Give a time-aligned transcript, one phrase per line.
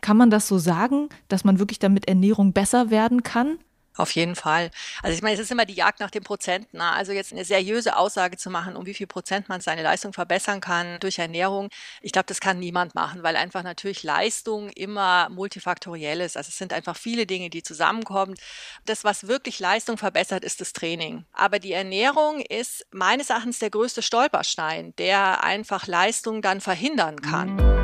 [0.00, 3.58] Kann man das so sagen, dass man wirklich damit Ernährung besser werden kann?
[3.96, 4.70] Auf jeden Fall.
[5.02, 6.78] Also ich meine, es ist immer die Jagd nach den Prozenten.
[6.78, 6.90] Ne?
[6.90, 10.60] Also jetzt eine seriöse Aussage zu machen, um wie viel Prozent man seine Leistung verbessern
[10.60, 11.68] kann durch Ernährung,
[12.00, 16.36] ich glaube, das kann niemand machen, weil einfach natürlich Leistung immer multifaktoriell ist.
[16.36, 18.36] Also es sind einfach viele Dinge, die zusammenkommen.
[18.86, 21.24] Das, was wirklich Leistung verbessert, ist das Training.
[21.32, 27.79] Aber die Ernährung ist meines Erachtens der größte Stolperstein, der einfach Leistung dann verhindern kann.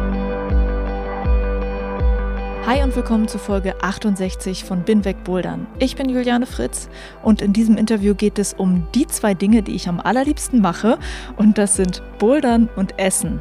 [2.67, 5.69] Hi und willkommen zu Folge 68 von Binweg Bouldern.
[5.79, 6.89] Ich bin Juliane Fritz
[7.23, 10.99] und in diesem Interview geht es um die zwei Dinge, die ich am allerliebsten mache
[11.37, 13.41] und das sind Bouldern und Essen.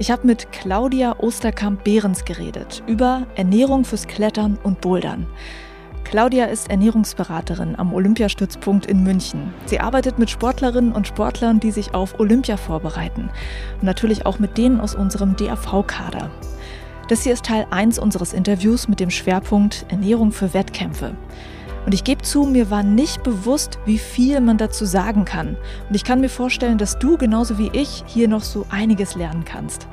[0.00, 5.28] Ich habe mit Claudia Osterkamp-Behrens geredet über Ernährung fürs Klettern und Bouldern.
[6.02, 9.54] Claudia ist Ernährungsberaterin am Olympiastützpunkt in München.
[9.66, 13.30] Sie arbeitet mit Sportlerinnen und Sportlern, die sich auf Olympia vorbereiten.
[13.74, 16.28] Und natürlich auch mit denen aus unserem DAV-Kader.
[17.08, 21.16] Das hier ist Teil 1 unseres Interviews mit dem Schwerpunkt Ernährung für Wettkämpfe.
[21.86, 25.56] Und ich gebe zu, mir war nicht bewusst, wie viel man dazu sagen kann.
[25.88, 29.46] Und ich kann mir vorstellen, dass du genauso wie ich hier noch so einiges lernen
[29.46, 29.88] kannst.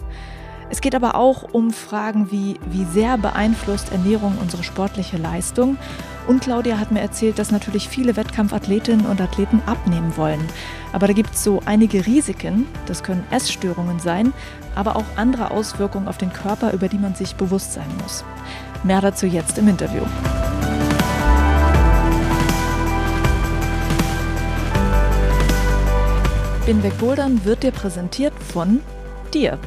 [0.70, 5.78] Es geht aber auch um Fragen wie, wie sehr beeinflusst Ernährung unsere sportliche Leistung.
[6.28, 10.42] Und Claudia hat mir erzählt, dass natürlich viele Wettkampfathletinnen und Athleten abnehmen wollen.
[10.92, 12.66] Aber da gibt es so einige Risiken.
[12.88, 14.34] Das können Essstörungen sein,
[14.76, 18.24] aber auch andere Auswirkungen auf den Körper, über die man sich bewusst sein muss.
[18.84, 20.04] Mehr dazu jetzt im Interview.
[26.66, 28.82] Binweg Bouldern wird dir präsentiert von
[29.34, 29.60] dir.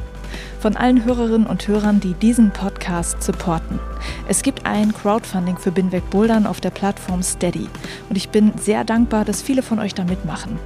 [0.59, 3.79] Von allen Hörerinnen und Hörern, die diesen Podcast supporten.
[4.27, 7.69] Es gibt ein Crowdfunding für Binweg Bouldern auf der Plattform Steady
[8.09, 10.59] und ich bin sehr dankbar, dass viele von euch da mitmachen.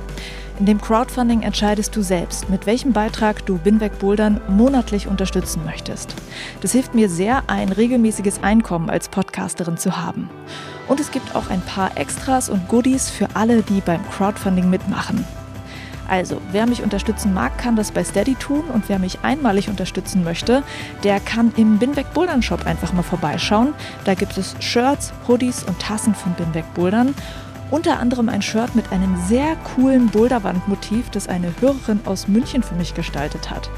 [0.60, 6.14] In dem Crowdfunding entscheidest du selbst, mit welchem Beitrag du Binweg Bouldern monatlich unterstützen möchtest.
[6.62, 10.30] Das hilft mir sehr, ein regelmäßiges Einkommen als Podcasterin zu haben.
[10.88, 15.26] Und es gibt auch ein paar Extras und Goodies für alle, die beim Crowdfunding mitmachen.
[16.08, 20.24] Also, wer mich unterstützen mag, kann das bei Steady tun und wer mich einmalig unterstützen
[20.24, 20.62] möchte,
[21.04, 23.74] der kann im Binweg Bouldern Shop einfach mal vorbeischauen.
[24.04, 27.16] Da gibt es Shirts, Hoodies und Tassen von Binweg Bouldern
[27.72, 32.76] unter anderem ein Shirt mit einem sehr coolen Boulderwandmotiv, das eine Hörerin aus München für
[32.76, 33.70] mich gestaltet hat.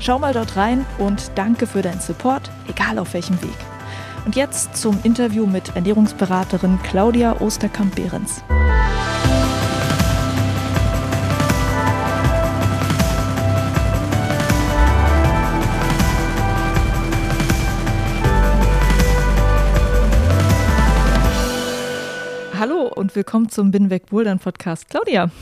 [0.00, 3.56] Schau mal dort rein und danke für deinen Support, egal auf welchem Weg.
[4.24, 8.42] Und jetzt zum Interview mit Ernährungsberaterin Claudia Osterkamp-Behrens.
[23.18, 24.88] Willkommen zum Binweg Bouldern Podcast.
[24.90, 25.32] Claudia.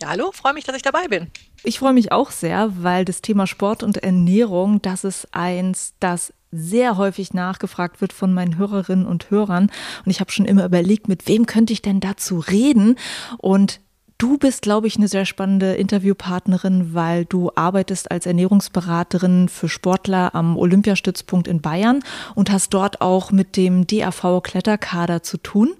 [0.00, 1.26] Ja, hallo, freue mich, dass ich dabei bin.
[1.62, 6.32] Ich freue mich auch sehr, weil das Thema Sport und Ernährung, das ist eins, das
[6.52, 9.64] sehr häufig nachgefragt wird von meinen Hörerinnen und Hörern.
[10.06, 12.96] Und ich habe schon immer überlegt, mit wem könnte ich denn dazu reden?
[13.36, 13.80] Und
[14.20, 20.34] Du bist, glaube ich, eine sehr spannende Interviewpartnerin, weil du arbeitest als Ernährungsberaterin für Sportler
[20.34, 22.00] am Olympiastützpunkt in Bayern
[22.34, 25.76] und hast dort auch mit dem DAV Kletterkader zu tun.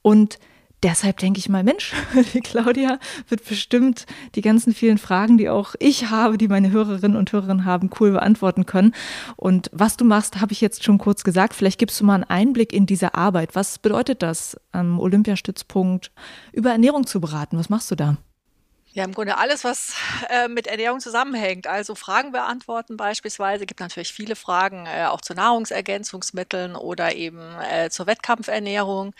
[0.00, 0.38] Und
[0.86, 1.92] deshalb denke ich mal, Mensch,
[2.34, 2.98] die Claudia
[3.28, 7.64] wird bestimmt die ganzen vielen Fragen, die auch ich habe, die meine Hörerinnen und Hörer
[7.64, 8.94] haben, cool beantworten können.
[9.36, 11.54] Und was du machst, habe ich jetzt schon kurz gesagt.
[11.54, 13.54] Vielleicht gibst du mal einen Einblick in diese Arbeit.
[13.54, 16.12] Was bedeutet das, am Olympiastützpunkt
[16.52, 17.58] über Ernährung zu beraten?
[17.58, 18.16] Was machst du da?
[18.96, 19.94] Ja, im Grunde alles, was
[20.30, 21.66] äh, mit Ernährung zusammenhängt.
[21.66, 23.66] Also Fragen beantworten beispielsweise.
[23.66, 29.12] Gibt natürlich viele Fragen äh, auch zu Nahrungsergänzungsmitteln oder eben äh, zur Wettkampfernährung.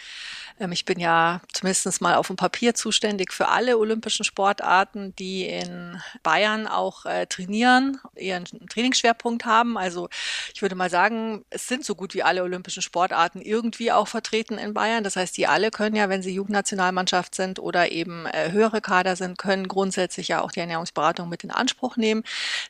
[0.58, 5.46] Ähm, ich bin ja zumindest mal auf dem Papier zuständig für alle olympischen Sportarten, die
[5.46, 9.76] in Bayern auch äh, trainieren, ihren Trainingsschwerpunkt haben.
[9.76, 10.08] Also
[10.54, 14.56] ich würde mal sagen, es sind so gut wie alle olympischen Sportarten irgendwie auch vertreten
[14.56, 15.04] in Bayern.
[15.04, 19.16] Das heißt, die alle können ja, wenn sie Jugendnationalmannschaft sind oder eben äh, höhere Kader
[19.16, 22.22] sind, können grundsätzlich ja auch die Ernährungsberatung mit in Anspruch nehmen.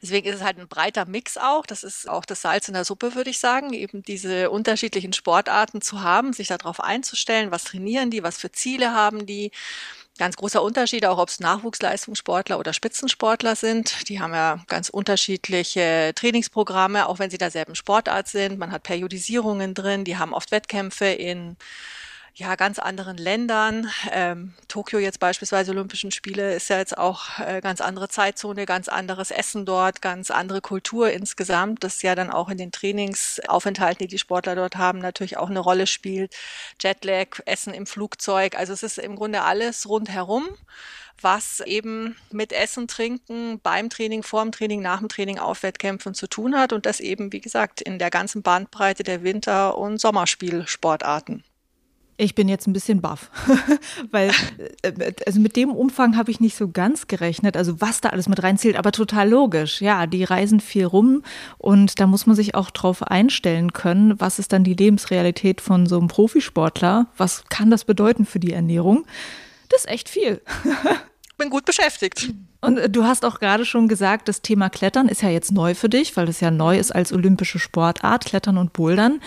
[0.02, 1.66] Deswegen ist es halt ein breiter Mix auch.
[1.66, 5.80] Das ist auch das Salz in der Suppe, würde ich sagen, eben diese unterschiedlichen Sportarten
[5.80, 9.50] zu haben, sich darauf einzustellen, was trainieren die, was für Ziele haben die.
[10.18, 14.08] Ganz großer Unterschied, auch ob es Nachwuchsleistungssportler oder Spitzensportler sind.
[14.08, 18.58] Die haben ja ganz unterschiedliche Trainingsprogramme, auch wenn sie derselben Sportart sind.
[18.58, 21.58] Man hat Periodisierungen drin, die haben oft Wettkämpfe in
[22.38, 23.90] ja, ganz anderen Ländern.
[24.12, 28.88] Ähm, Tokio jetzt beispielsweise Olympischen Spiele ist ja jetzt auch äh, ganz andere Zeitzone, ganz
[28.88, 34.08] anderes Essen dort, ganz andere Kultur insgesamt, das ja dann auch in den Trainingsaufenthalten, die
[34.08, 36.36] die Sportler dort haben, natürlich auch eine Rolle spielt.
[36.78, 40.46] Jetlag, Essen im Flugzeug, also es ist im Grunde alles rundherum
[41.22, 46.12] was eben mit Essen, Trinken beim Training, vor dem Training, nach dem Training auf Wettkämpfen
[46.12, 49.98] zu tun hat und das eben, wie gesagt, in der ganzen Bandbreite der Winter- und
[49.98, 51.42] Sommerspielsportarten.
[52.18, 53.30] Ich bin jetzt ein bisschen baff,
[54.10, 54.30] weil
[54.82, 58.28] äh, also mit dem Umfang habe ich nicht so ganz gerechnet, also was da alles
[58.28, 59.82] mit reinzählt, aber total logisch.
[59.82, 61.22] Ja, die reisen viel rum
[61.58, 65.86] und da muss man sich auch drauf einstellen können, was ist dann die Lebensrealität von
[65.86, 67.06] so einem Profisportler?
[67.18, 69.06] Was kann das bedeuten für die Ernährung?
[69.68, 70.40] Das ist echt viel.
[71.36, 72.32] bin gut beschäftigt.
[72.60, 75.74] Und äh, du hast auch gerade schon gesagt, das Thema Klettern ist ja jetzt neu
[75.74, 79.20] für dich, weil es ja neu ist als olympische Sportart, Klettern und Bouldern.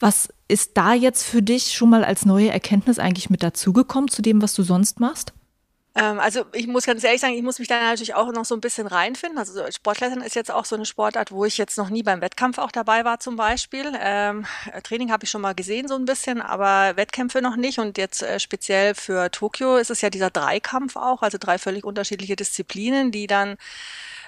[0.00, 4.22] Was ist da jetzt für dich schon mal als neue Erkenntnis eigentlich mit dazugekommen zu
[4.22, 5.32] dem, was du sonst machst?
[5.96, 8.54] Ähm, also ich muss ganz ehrlich sagen, ich muss mich da natürlich auch noch so
[8.54, 9.38] ein bisschen reinfinden.
[9.38, 12.58] Also Sportklettern ist jetzt auch so eine Sportart, wo ich jetzt noch nie beim Wettkampf
[12.58, 13.92] auch dabei war zum Beispiel.
[14.00, 14.44] Ähm,
[14.82, 17.78] Training habe ich schon mal gesehen so ein bisschen, aber Wettkämpfe noch nicht.
[17.78, 21.84] Und jetzt äh, speziell für Tokio ist es ja dieser Dreikampf auch, also drei völlig
[21.84, 23.56] unterschiedliche Disziplinen, die dann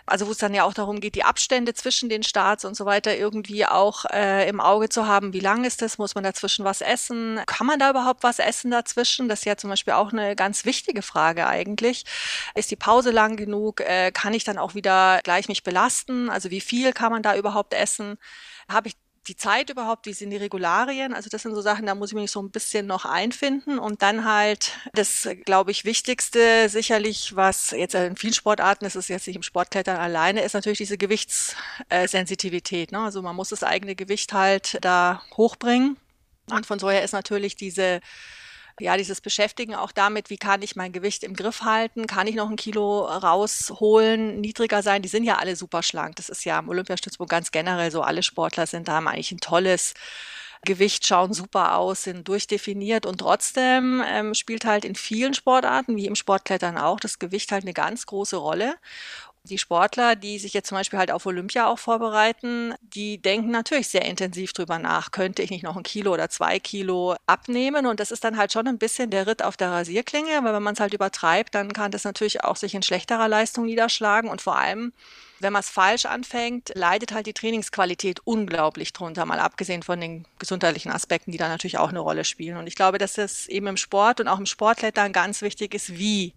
[0.06, 2.86] also wo es dann ja auch darum geht, die Abstände zwischen den Starts und so
[2.86, 5.32] weiter irgendwie auch äh, im Auge zu haben.
[5.32, 5.98] Wie lang ist das?
[5.98, 7.40] Muss man dazwischen was essen?
[7.46, 9.28] Kann man da überhaupt was essen dazwischen?
[9.28, 12.04] Das ist ja zum Beispiel auch eine ganz wichtige Frage eigentlich.
[12.54, 13.80] Ist die Pause lang genug?
[13.80, 16.30] Äh, kann ich dann auch wieder gleich mich belasten?
[16.30, 18.16] Also wie viel kann man da überhaupt essen?
[18.68, 18.94] Habe ich
[19.28, 21.12] die Zeit überhaupt, wie sind die Regularien?
[21.14, 23.78] Also das sind so Sachen, da muss ich mich so ein bisschen noch einfinden.
[23.78, 29.08] Und dann halt das, glaube ich, Wichtigste sicherlich, was jetzt in vielen Sportarten, das ist
[29.08, 32.92] jetzt nicht im Sportklettern alleine, ist natürlich diese Gewichtssensitivität.
[32.92, 33.00] Ne?
[33.00, 35.96] Also man muss das eigene Gewicht halt da hochbringen.
[36.50, 38.00] Und von so her ist natürlich diese
[38.80, 42.34] ja, dieses Beschäftigen auch damit, wie kann ich mein Gewicht im Griff halten, kann ich
[42.34, 46.16] noch ein Kilo rausholen, niedriger sein, die sind ja alle super schlank.
[46.16, 49.40] Das ist ja am Olympiastützpunkt ganz generell so, alle Sportler sind da, haben eigentlich ein
[49.40, 49.94] tolles
[50.64, 56.06] Gewicht, schauen super aus, sind durchdefiniert und trotzdem ähm, spielt halt in vielen Sportarten, wie
[56.06, 58.74] im Sportklettern auch, das Gewicht halt eine ganz große Rolle
[59.46, 63.88] die Sportler, die sich jetzt zum Beispiel halt auf Olympia auch vorbereiten, die denken natürlich
[63.88, 67.86] sehr intensiv drüber nach, könnte ich nicht noch ein Kilo oder zwei Kilo abnehmen?
[67.86, 70.62] Und das ist dann halt schon ein bisschen der Ritt auf der Rasierklinge, weil wenn
[70.62, 74.40] man es halt übertreibt, dann kann das natürlich auch sich in schlechterer Leistung niederschlagen und
[74.40, 74.92] vor allem
[75.40, 80.26] wenn man es falsch anfängt, leidet halt die Trainingsqualität unglaublich drunter, mal abgesehen von den
[80.38, 82.56] gesundheitlichen Aspekten, die da natürlich auch eine Rolle spielen.
[82.56, 85.98] Und ich glaube, dass es eben im Sport und auch im Sportklettern ganz wichtig ist,
[85.98, 86.34] wie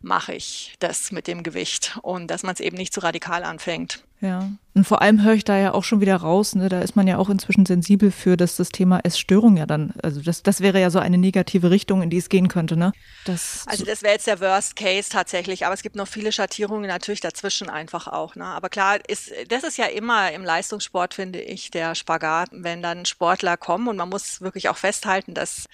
[0.00, 4.02] mache ich das mit dem Gewicht und dass man es eben nicht zu radikal anfängt.
[4.24, 4.50] Ja.
[4.72, 7.06] Und vor allem höre ich da ja auch schon wieder raus, ne, da ist man
[7.06, 10.80] ja auch inzwischen sensibel für, dass das Thema Essstörung ja dann, also das, das wäre
[10.80, 12.92] ja so eine negative Richtung, in die es gehen könnte, ne?
[13.26, 16.88] Das also das wäre jetzt der Worst Case tatsächlich, aber es gibt noch viele Schattierungen
[16.88, 18.46] natürlich dazwischen einfach auch, ne?
[18.46, 23.04] Aber klar, ist, das ist ja immer im Leistungssport, finde ich, der Spagat, wenn dann
[23.04, 25.66] Sportler kommen und man muss wirklich auch festhalten, dass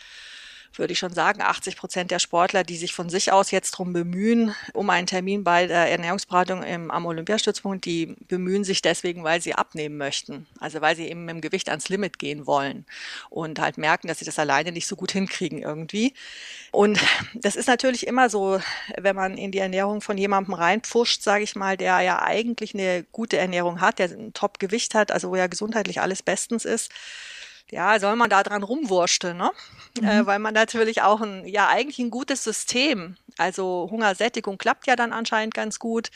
[0.79, 3.93] würde ich schon sagen, 80 Prozent der Sportler, die sich von sich aus jetzt drum
[3.93, 9.41] bemühen, um einen Termin bei der Ernährungsberatung im, am Olympiastützpunkt, die bemühen sich deswegen, weil
[9.41, 10.47] sie abnehmen möchten.
[10.61, 12.85] Also weil sie eben mit dem Gewicht ans Limit gehen wollen
[13.31, 16.15] und halt merken, dass sie das alleine nicht so gut hinkriegen irgendwie.
[16.71, 17.01] Und
[17.35, 18.61] das ist natürlich immer so,
[18.97, 23.05] wenn man in die Ernährung von jemandem reinpfuscht, sage ich mal, der ja eigentlich eine
[23.13, 26.91] gute Ernährung hat, der ein Top-Gewicht hat, also wo ja gesundheitlich alles bestens ist,
[27.71, 29.51] ja, soll man da dran rumwursteln, ne?
[29.97, 30.09] Äh, mhm.
[30.09, 34.97] Äh, weil man natürlich auch ein, ja, eigentlich ein gutes System, also Hungersättigung klappt ja
[34.97, 36.11] dann anscheinend ganz gut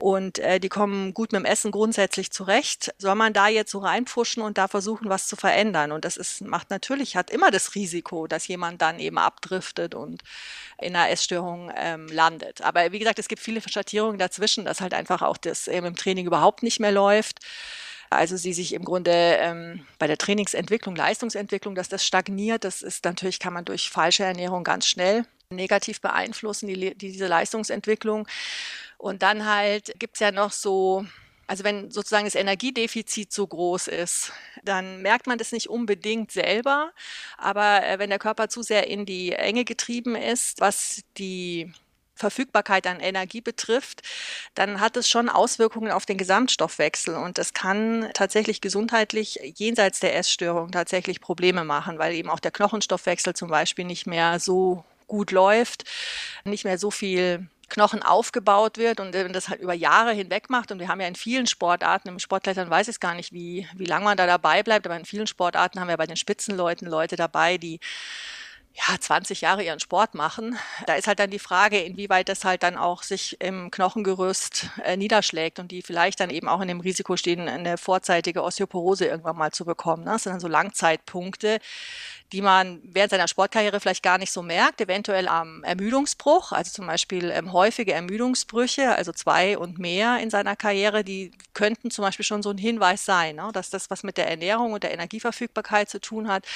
[0.00, 2.94] und äh, die kommen gut mit dem Essen grundsätzlich zurecht.
[2.98, 5.92] Soll man da jetzt so reinpfuschen und da versuchen, was zu verändern?
[5.92, 10.22] Und das ist, macht natürlich, hat immer das Risiko, dass jemand dann eben abdriftet und
[10.80, 12.62] in einer Essstörung ähm, landet.
[12.62, 15.96] Aber wie gesagt, es gibt viele Schattierungen dazwischen, dass halt einfach auch das eben im
[15.96, 17.40] Training überhaupt nicht mehr läuft.
[18.10, 23.04] Also sie sich im Grunde ähm, bei der Trainingsentwicklung, Leistungsentwicklung, dass das stagniert, das ist
[23.04, 28.26] natürlich, kann man durch falsche Ernährung ganz schnell negativ beeinflussen, die, diese Leistungsentwicklung.
[28.98, 31.04] Und dann halt gibt's ja noch so,
[31.46, 34.32] also wenn sozusagen das Energiedefizit so groß ist,
[34.64, 36.92] dann merkt man das nicht unbedingt selber.
[37.38, 41.72] Aber äh, wenn der Körper zu sehr in die Enge getrieben ist, was die
[42.18, 44.02] Verfügbarkeit an Energie betrifft,
[44.54, 47.14] dann hat es schon Auswirkungen auf den Gesamtstoffwechsel.
[47.14, 52.50] Und das kann tatsächlich gesundheitlich jenseits der Essstörung tatsächlich Probleme machen, weil eben auch der
[52.50, 55.84] Knochenstoffwechsel zum Beispiel nicht mehr so gut läuft,
[56.44, 60.72] nicht mehr so viel Knochen aufgebaut wird und wenn das halt über Jahre hinweg macht.
[60.72, 63.84] Und wir haben ja in vielen Sportarten, im Sportklettern weiß ich gar nicht, wie, wie
[63.84, 67.16] lange man da dabei bleibt, aber in vielen Sportarten haben wir bei den Spitzenleuten Leute
[67.16, 67.78] dabei, die
[68.86, 70.56] ja, 20 Jahre ihren Sport machen.
[70.86, 74.96] Da ist halt dann die Frage, inwieweit das halt dann auch sich im Knochengerüst äh,
[74.96, 79.36] niederschlägt und die vielleicht dann eben auch in dem Risiko stehen, eine vorzeitige Osteoporose irgendwann
[79.36, 80.04] mal zu bekommen.
[80.04, 80.12] Ne?
[80.12, 81.58] Das sind dann so Langzeitpunkte,
[82.32, 86.86] die man während seiner Sportkarriere vielleicht gar nicht so merkt, eventuell am Ermüdungsbruch, also zum
[86.86, 92.24] Beispiel ähm, häufige Ermüdungsbrüche, also zwei und mehr in seiner Karriere, die könnten zum Beispiel
[92.24, 95.88] schon so ein Hinweis sein, ne, dass das was mit der Ernährung und der Energieverfügbarkeit
[95.88, 96.46] zu tun hat.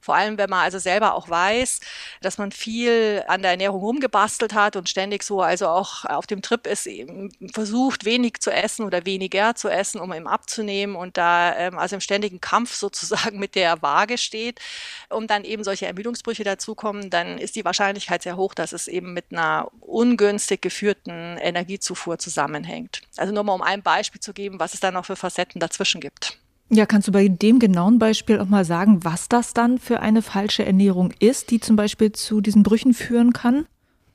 [0.00, 1.80] Vor allem, wenn man also selber auch weiß,
[2.20, 6.42] dass man viel an der Ernährung rumgebastelt hat und ständig so also auch auf dem
[6.42, 11.16] Trip ist, eben versucht, wenig zu essen oder weniger zu essen, um eben abzunehmen und
[11.16, 14.60] da ähm, also im ständigen Kampf sozusagen mit der Waage steht.
[15.08, 18.88] Um und dann eben solche Ermüdungsbrüche dazukommen, dann ist die Wahrscheinlichkeit sehr hoch, dass es
[18.88, 23.00] eben mit einer ungünstig geführten Energiezufuhr zusammenhängt.
[23.16, 26.00] Also nur mal um ein Beispiel zu geben, was es da noch für Facetten dazwischen
[26.00, 26.38] gibt.
[26.68, 30.22] Ja, kannst du bei dem genauen Beispiel auch mal sagen, was das dann für eine
[30.22, 33.66] falsche Ernährung ist, die zum Beispiel zu diesen Brüchen führen kann?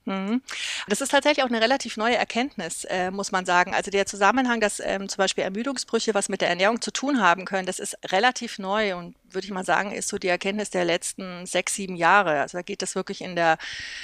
[0.08, 0.42] Mhm.
[0.88, 3.74] Das ist tatsächlich auch eine relativ neue Erkenntnis, äh, muss man sagen.
[3.74, 7.44] Also der Zusammenhang, dass ähm, zum Beispiel Ermüdungsbrüche was mit der Ernährung zu tun haben
[7.44, 10.86] können, das ist relativ neu und würde ich mal sagen, ist so die Erkenntnis der
[10.86, 12.40] letzten sechs, sieben Jahre.
[12.40, 13.58] Also da geht das wirklich in der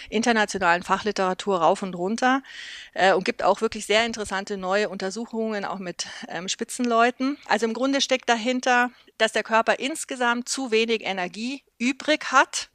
[0.10, 2.43] internationalen Fachliteratur rauf und runter
[2.93, 7.38] äh, und gibt auch wirklich sehr interessante neue Untersuchungen, auch mit ähm, Spitzenleuten.
[7.48, 12.69] Also im Grunde steckt dahinter, dass der Körper insgesamt zu wenig Energie übrig hat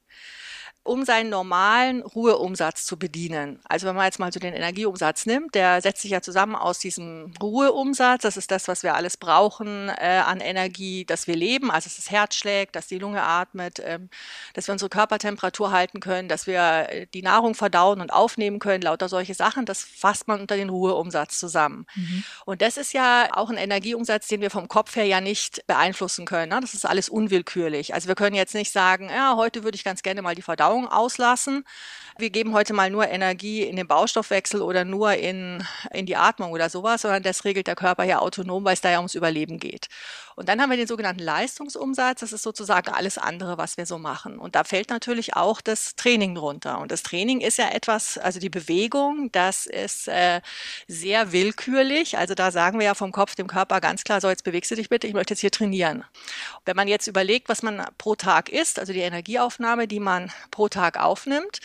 [0.88, 3.60] um seinen normalen Ruheumsatz zu bedienen.
[3.64, 6.78] Also wenn man jetzt mal so den Energieumsatz nimmt, der setzt sich ja zusammen aus
[6.78, 11.70] diesem Ruheumsatz, das ist das, was wir alles brauchen äh, an Energie, dass wir leben,
[11.70, 14.08] also dass das Herz schlägt, dass die Lunge atmet, ähm,
[14.54, 18.82] dass wir unsere Körpertemperatur halten können, dass wir äh, die Nahrung verdauen und aufnehmen können,
[18.82, 21.86] lauter solche Sachen, das fasst man unter den Ruheumsatz zusammen.
[21.94, 22.24] Mhm.
[22.44, 26.24] Und das ist ja auch ein Energieumsatz, den wir vom Kopf her ja nicht beeinflussen
[26.24, 26.50] können.
[26.50, 26.60] Ne?
[26.60, 27.94] Das ist alles unwillkürlich.
[27.94, 30.77] Also wir können jetzt nicht sagen, ja, heute würde ich ganz gerne mal die Verdauung
[30.78, 31.64] Verdauung auslassen.
[32.20, 36.50] Wir geben heute mal nur Energie in den Baustoffwechsel oder nur in, in die Atmung
[36.50, 39.60] oder sowas, sondern das regelt der Körper ja autonom, weil es da ja ums Überleben
[39.60, 39.86] geht.
[40.34, 42.20] Und dann haben wir den sogenannten Leistungsumsatz.
[42.20, 44.38] Das ist sozusagen alles andere, was wir so machen.
[44.38, 46.80] Und da fällt natürlich auch das Training drunter.
[46.80, 50.40] Und das Training ist ja etwas, also die Bewegung, das ist äh,
[50.88, 52.18] sehr willkürlich.
[52.18, 54.74] Also da sagen wir ja vom Kopf dem Körper ganz klar, so jetzt bewegst du
[54.74, 56.04] dich bitte, ich möchte jetzt hier trainieren.
[56.64, 60.57] Wenn man jetzt überlegt, was man pro Tag isst, also die Energieaufnahme, die man pro
[60.66, 61.60] Tag aufnimmt,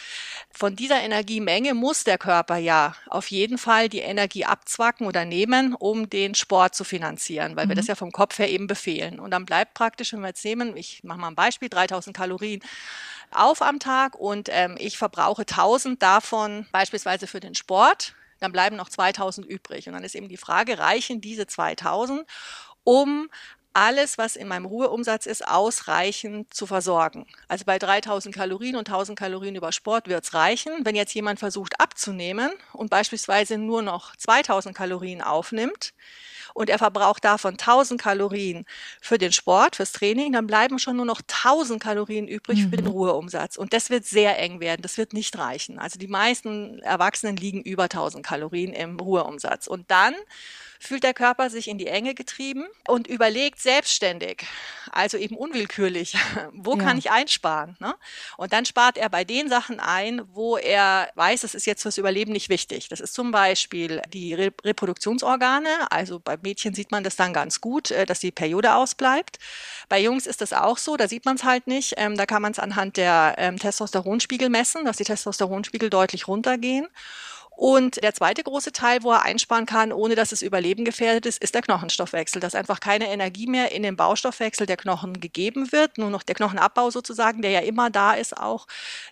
[0.51, 5.73] von dieser Energiemenge muss der Körper ja auf jeden Fall die Energie abzwacken oder nehmen,
[5.73, 7.69] um den Sport zu finanzieren, weil mhm.
[7.69, 9.19] wir das ja vom Kopf her eben eben befehlen.
[9.19, 12.61] Und dann bleibt praktisch, wenn wir jetzt nehmen, ich mache mal ein Beispiel, 3000 Kalorien
[13.31, 18.75] auf am Tag und ähm, ich verbrauche 1000 davon beispielsweise für den Sport, dann bleiben
[18.75, 19.87] noch 2000 übrig.
[19.87, 22.25] Und dann ist eben die Frage, reichen diese 2000,
[22.83, 23.29] um
[23.73, 27.25] alles, was in meinem Ruheumsatz ist, ausreichend zu versorgen.
[27.47, 30.71] Also bei 3000 Kalorien und 1000 Kalorien über Sport wird es reichen.
[30.83, 35.93] Wenn jetzt jemand versucht abzunehmen und beispielsweise nur noch 2000 Kalorien aufnimmt,
[36.53, 38.65] und er verbraucht davon 1000 Kalorien
[39.01, 42.69] für den Sport, fürs Training, dann bleiben schon nur noch 1000 Kalorien übrig mhm.
[42.69, 42.91] für den mhm.
[42.91, 43.57] Ruheumsatz.
[43.57, 44.81] Und das wird sehr eng werden.
[44.81, 45.79] Das wird nicht reichen.
[45.79, 49.67] Also die meisten Erwachsenen liegen über 1000 Kalorien im Ruheumsatz.
[49.67, 50.13] Und dann
[50.83, 54.45] fühlt der Körper sich in die Enge getrieben und überlegt selbstständig,
[54.91, 56.15] also eben unwillkürlich,
[56.51, 56.83] wo ja.
[56.83, 57.75] kann ich einsparen?
[57.79, 57.95] Ne?
[58.37, 61.97] Und dann spart er bei den Sachen ein, wo er weiß, das ist jetzt fürs
[61.97, 62.89] Überleben nicht wichtig.
[62.89, 65.91] Das ist zum Beispiel die Re Reproduktionsorgane.
[65.91, 69.39] Also bei Mädchen sieht man das dann ganz gut, äh, dass die Periode ausbleibt.
[69.89, 71.93] Bei Jungs ist das auch so, da sieht man es halt nicht.
[71.97, 76.87] Ähm, da kann man es anhand der ähm, Testosteronspiegel messen, dass die Testosteronspiegel deutlich runtergehen.
[77.55, 81.41] Und der zweite große Teil, wo er einsparen kann, ohne dass das Überleben gefährdet ist,
[81.41, 85.97] ist der Knochenstoffwechsel, dass einfach keine Energie mehr in den Baustoffwechsel der Knochen gegeben wird.
[85.97, 88.67] Nur noch der Knochenabbau sozusagen, der ja immer da ist auch,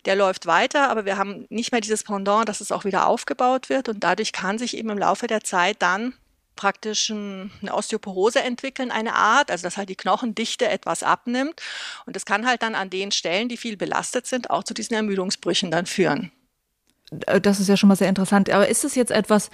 [0.05, 3.69] der läuft weiter, aber wir haben nicht mehr dieses Pendant, dass es auch wieder aufgebaut
[3.69, 6.13] wird und dadurch kann sich eben im Laufe der Zeit dann
[6.55, 11.59] praktisch eine Osteoporose entwickeln, eine Art, also dass halt die Knochendichte etwas abnimmt.
[12.05, 14.93] Und das kann halt dann an den Stellen, die viel belastet sind, auch zu diesen
[14.93, 16.31] Ermüdungsbrüchen dann führen.
[17.27, 18.49] Äh, das ist ja schon mal sehr interessant.
[18.49, 19.49] Aber ist es jetzt etwas,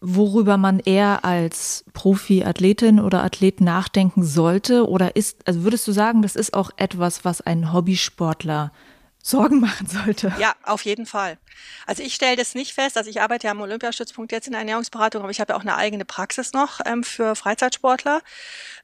[0.00, 4.88] worüber man eher als Profi-Athletin oder Athlet nachdenken sollte?
[4.88, 8.72] Oder ist, also würdest du sagen, das ist auch etwas, was ein Hobbysportler
[9.26, 10.32] Sorgen machen sollte.
[10.38, 11.36] Ja, auf jeden Fall.
[11.84, 12.96] Also ich stelle das nicht fest.
[12.96, 15.62] Also ich arbeite ja am Olympiastützpunkt jetzt in der Ernährungsberatung, aber ich habe ja auch
[15.62, 18.22] eine eigene Praxis noch ähm, für Freizeitsportler.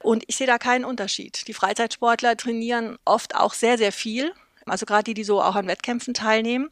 [0.01, 1.47] Und ich sehe da keinen Unterschied.
[1.47, 4.33] Die Freizeitsportler trainieren oft auch sehr, sehr viel
[4.67, 6.71] also gerade die, die so auch an Wettkämpfen teilnehmen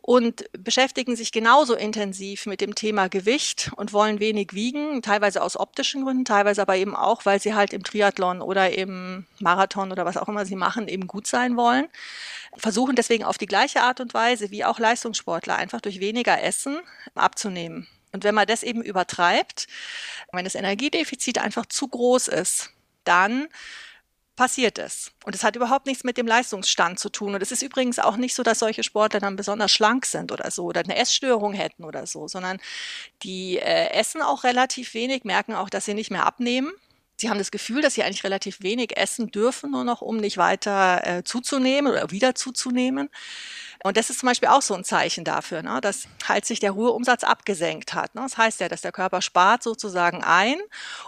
[0.00, 5.56] und beschäftigen sich genauso intensiv mit dem Thema Gewicht und wollen wenig wiegen, teilweise aus
[5.56, 10.04] optischen Gründen, teilweise aber eben auch, weil sie halt im Triathlon oder im Marathon oder
[10.04, 11.88] was auch immer sie machen, eben gut sein wollen.
[12.56, 16.78] Versuchen deswegen auf die gleiche Art und Weise wie auch Leistungssportler einfach durch weniger Essen
[17.14, 17.86] abzunehmen.
[18.12, 19.66] Und wenn man das eben übertreibt,
[20.32, 22.70] wenn das Energiedefizit einfach zu groß ist,
[23.04, 23.48] dann
[24.36, 25.10] passiert es.
[25.24, 27.34] Und es hat überhaupt nichts mit dem Leistungsstand zu tun.
[27.34, 30.50] Und es ist übrigens auch nicht so, dass solche Sportler dann besonders schlank sind oder
[30.50, 32.58] so oder eine Essstörung hätten oder so, sondern
[33.22, 36.72] die äh, essen auch relativ wenig, merken auch, dass sie nicht mehr abnehmen.
[37.18, 40.36] Sie haben das Gefühl, dass sie eigentlich relativ wenig essen dürfen, nur noch um nicht
[40.36, 43.08] weiter äh, zuzunehmen oder wieder zuzunehmen.
[43.82, 46.72] Und das ist zum Beispiel auch so ein Zeichen dafür, ne, dass halt sich der
[46.72, 48.14] Ruheumsatz abgesenkt hat.
[48.14, 48.22] Ne.
[48.22, 50.56] Das heißt ja, dass der Körper spart sozusagen ein,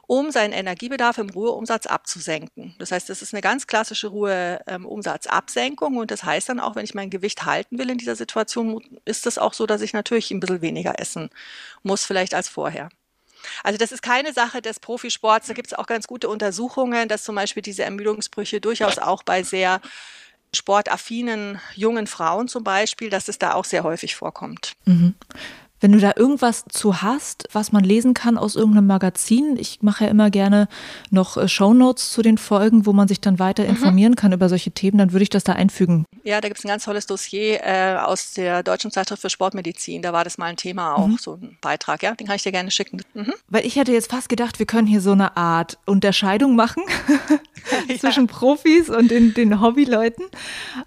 [0.06, 2.74] um seinen Energiebedarf im Ruheumsatz abzusenken.
[2.78, 6.94] Das heißt, das ist eine ganz klassische Ruheumsatzabsenkung und das heißt dann auch, wenn ich
[6.94, 10.40] mein Gewicht halten will in dieser Situation, ist es auch so, dass ich natürlich ein
[10.40, 11.30] bisschen weniger essen
[11.82, 12.88] muss, vielleicht als vorher.
[13.62, 15.46] Also das ist keine Sache des Profisports.
[15.46, 19.42] Da gibt es auch ganz gute Untersuchungen, dass zum Beispiel diese Ermüdungsbrüche durchaus auch bei
[19.42, 19.80] sehr
[20.54, 24.72] sportaffinen jungen Frauen zum Beispiel, dass es da auch sehr häufig vorkommt.
[24.86, 25.14] Mhm.
[25.80, 30.04] Wenn du da irgendwas zu hast, was man lesen kann aus irgendeinem Magazin, ich mache
[30.04, 30.68] ja immer gerne
[31.10, 33.70] noch äh, Shownotes zu den Folgen, wo man sich dann weiter mhm.
[33.70, 36.04] informieren kann über solche Themen, dann würde ich das da einfügen.
[36.24, 40.02] Ja, da gibt es ein ganz tolles Dossier äh, aus der Deutschen Zeitschrift für Sportmedizin.
[40.02, 41.18] Da war das mal ein Thema auch, mhm.
[41.18, 43.02] so ein Beitrag, ja, den kann ich dir gerne schicken.
[43.14, 43.32] Mhm.
[43.48, 46.82] Weil ich hätte jetzt fast gedacht, wir können hier so eine Art Unterscheidung machen
[47.98, 48.32] zwischen ja.
[48.32, 50.26] Profis und den, den Hobbyleuten.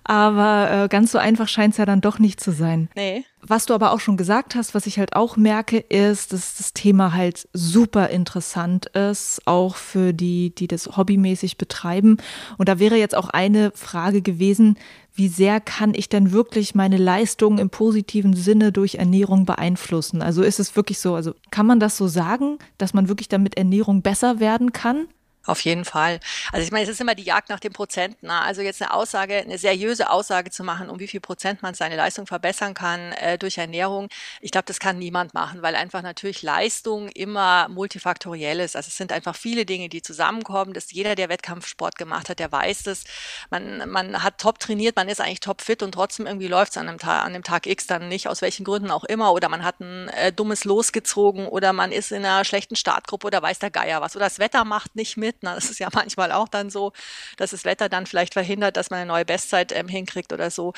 [0.03, 2.89] Aber äh, ganz so einfach scheint es ja dann doch nicht zu sein.
[2.95, 3.25] Nee.
[3.43, 6.73] Was du aber auch schon gesagt hast, was ich halt auch merke, ist, dass das
[6.73, 12.17] Thema halt super interessant ist, auch für die, die das hobbymäßig betreiben.
[12.59, 14.77] Und da wäre jetzt auch eine Frage gewesen,
[15.13, 20.21] wie sehr kann ich denn wirklich meine Leistung im positiven Sinne durch Ernährung beeinflussen?
[20.21, 23.57] Also ist es wirklich so, also kann man das so sagen, dass man wirklich damit
[23.57, 25.07] Ernährung besser werden kann?
[25.45, 26.19] Auf jeden Fall.
[26.51, 28.21] Also ich meine, es ist immer die Jagd nach dem Prozent.
[28.21, 28.31] Ne?
[28.31, 31.95] Also jetzt eine Aussage, eine seriöse Aussage zu machen, um wie viel Prozent man seine
[31.95, 36.43] Leistung verbessern kann äh, durch Ernährung, ich glaube, das kann niemand machen, weil einfach natürlich
[36.43, 38.75] Leistung immer multifaktoriell ist.
[38.75, 40.73] Also es sind einfach viele Dinge, die zusammenkommen.
[40.73, 43.03] Dass jeder, der Wettkampfsport gemacht hat, der weiß es.
[43.49, 46.77] Man, man hat top trainiert, man ist eigentlich top fit und trotzdem irgendwie läuft es
[46.77, 49.33] an, einem Tag, an dem Tag X dann nicht, aus welchen Gründen auch immer.
[49.33, 53.41] Oder man hat ein äh, dummes losgezogen oder man ist in einer schlechten Startgruppe oder
[53.41, 54.15] weiß der Geier was.
[54.15, 55.43] Oder das Wetter macht nicht mit mit.
[55.43, 56.91] Na, das ist ja manchmal auch dann so,
[57.37, 60.73] dass das Wetter dann vielleicht verhindert, dass man eine neue Bestzeit ähm, hinkriegt oder so.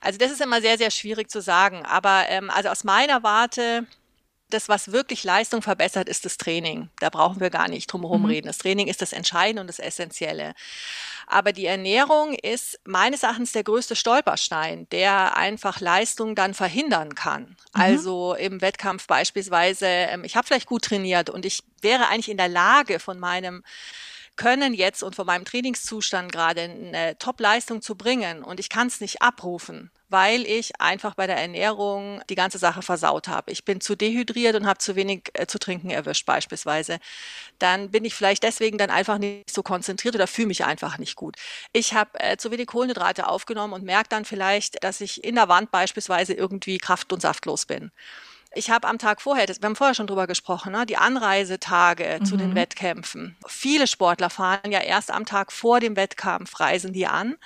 [0.00, 1.84] Also das ist immer sehr, sehr schwierig zu sagen.
[1.84, 3.86] Aber ähm, also aus meiner Warte,
[4.50, 6.88] das, was wirklich Leistung verbessert, ist das Training.
[7.00, 8.28] Da brauchen wir gar nicht drum herum mhm.
[8.28, 8.46] reden.
[8.46, 10.54] Das Training ist das Entscheidende und das Essentielle.
[11.30, 17.42] Aber die Ernährung ist meines Erachtens der größte Stolperstein, der einfach Leistung dann verhindern kann.
[17.42, 17.56] Mhm.
[17.72, 22.38] Also im Wettkampf beispielsweise, ähm, ich habe vielleicht gut trainiert und ich wäre eigentlich in
[22.38, 23.62] der Lage von meinem
[24.36, 29.00] können jetzt und von meinem Trainingszustand gerade eine Top-Leistung zu bringen und ich kann es
[29.00, 33.50] nicht abrufen, weil ich einfach bei der Ernährung die ganze Sache versaut habe.
[33.52, 36.98] Ich bin zu dehydriert und habe zu wenig äh, zu trinken erwischt beispielsweise.
[37.58, 41.16] Dann bin ich vielleicht deswegen dann einfach nicht so konzentriert oder fühle mich einfach nicht
[41.16, 41.36] gut.
[41.72, 45.48] Ich habe äh, zu wenig Kohlenhydrate aufgenommen und merke dann vielleicht, dass ich in der
[45.48, 47.90] Wand beispielsweise irgendwie kraft- und saftlos bin.
[48.54, 52.18] Ich habe am Tag vorher, das, wir haben vorher schon drüber gesprochen, ne, die Anreisetage
[52.20, 52.24] mhm.
[52.24, 52.54] zu den mhm.
[52.54, 53.36] Wettkämpfen.
[53.46, 57.36] Viele Sportler fahren ja erst am Tag vor dem Wettkampf, reisen die an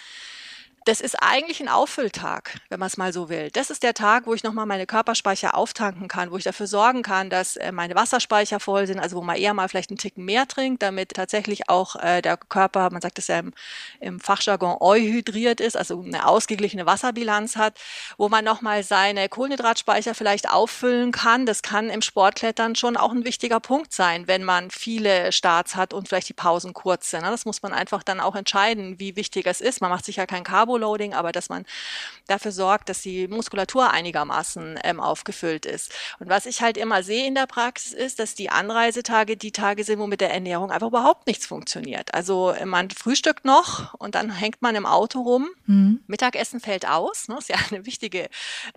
[0.84, 3.50] das ist eigentlich ein Auffülltag, wenn man es mal so will.
[3.50, 7.02] Das ist der Tag, wo ich nochmal meine Körperspeicher auftanken kann, wo ich dafür sorgen
[7.02, 10.24] kann, dass äh, meine Wasserspeicher voll sind, also wo man eher mal vielleicht einen Ticken
[10.24, 13.52] mehr trinkt, damit tatsächlich auch äh, der Körper, man sagt es ja im,
[14.00, 17.78] im Fachjargon, euhydriert ist, also eine ausgeglichene Wasserbilanz hat,
[18.18, 21.46] wo man nochmal seine Kohlenhydratspeicher vielleicht auffüllen kann.
[21.46, 25.94] Das kann im Sportklettern schon auch ein wichtiger Punkt sein, wenn man viele Starts hat
[25.94, 27.22] und vielleicht die Pausen kurz sind.
[27.22, 27.30] Ne?
[27.30, 29.80] Das muss man einfach dann auch entscheiden, wie wichtig es ist.
[29.80, 31.64] Man macht sich ja kein Carbo Carboloading, aber dass man
[32.26, 35.92] dafür sorgt, dass die Muskulatur einigermaßen ähm, aufgefüllt ist.
[36.18, 39.84] Und was ich halt immer sehe in der Praxis ist, dass die Anreisetage die Tage
[39.84, 42.14] sind, wo mit der Ernährung einfach überhaupt nichts funktioniert.
[42.14, 45.48] Also man frühstückt noch und dann hängt man im Auto rum.
[45.66, 46.00] Mhm.
[46.06, 47.28] Mittagessen fällt aus.
[47.28, 47.36] Ne?
[47.38, 48.28] Ist ja eine wichtige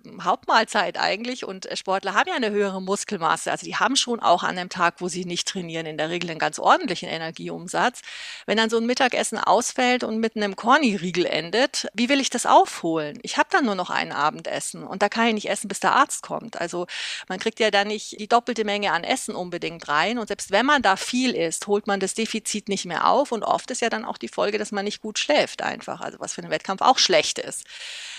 [0.04, 1.44] ähm, Hauptmahlzeit eigentlich.
[1.44, 3.50] Und Sportler haben ja eine höhere Muskelmasse.
[3.50, 6.30] Also die haben schon auch an einem Tag, wo sie nicht trainieren, in der Regel
[6.30, 8.02] einen ganz ordentlichen Energieumsatz.
[8.46, 12.46] Wenn dann so ein Mittagessen ausfällt und mit einem Corny-Riegel endet, Wie will ich das
[12.46, 13.18] aufholen?
[13.22, 15.94] Ich habe dann nur noch ein Abendessen und da kann ich nicht essen, bis der
[15.94, 16.60] Arzt kommt.
[16.60, 16.86] Also
[17.28, 20.18] man kriegt ja da nicht die doppelte Menge an Essen unbedingt rein.
[20.18, 23.32] Und selbst wenn man da viel isst, holt man das Defizit nicht mehr auf.
[23.32, 26.00] Und oft ist ja dann auch die Folge, dass man nicht gut schläft einfach.
[26.00, 27.64] Also was für einen Wettkampf auch schlecht ist.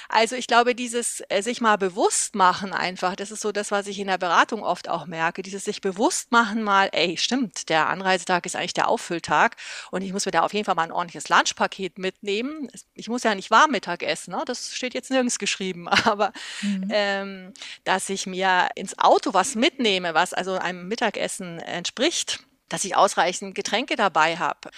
[0.09, 3.87] Also ich glaube, dieses äh, sich mal bewusst machen einfach, das ist so das, was
[3.87, 7.89] ich in der Beratung oft auch merke, dieses sich bewusst machen mal, ey, stimmt, der
[7.89, 9.57] Anreisetag ist eigentlich der Auffülltag
[9.91, 12.69] und ich muss mir da auf jeden Fall mal ein ordentliches Lunchpaket mitnehmen.
[12.93, 14.43] Ich muss ja nicht warm Mittag essen, ne?
[14.45, 16.87] das steht jetzt nirgends geschrieben, aber mhm.
[16.91, 22.95] ähm, dass ich mir ins Auto was mitnehme, was also einem Mittagessen entspricht, dass ich
[22.95, 24.69] ausreichend Getränke dabei habe,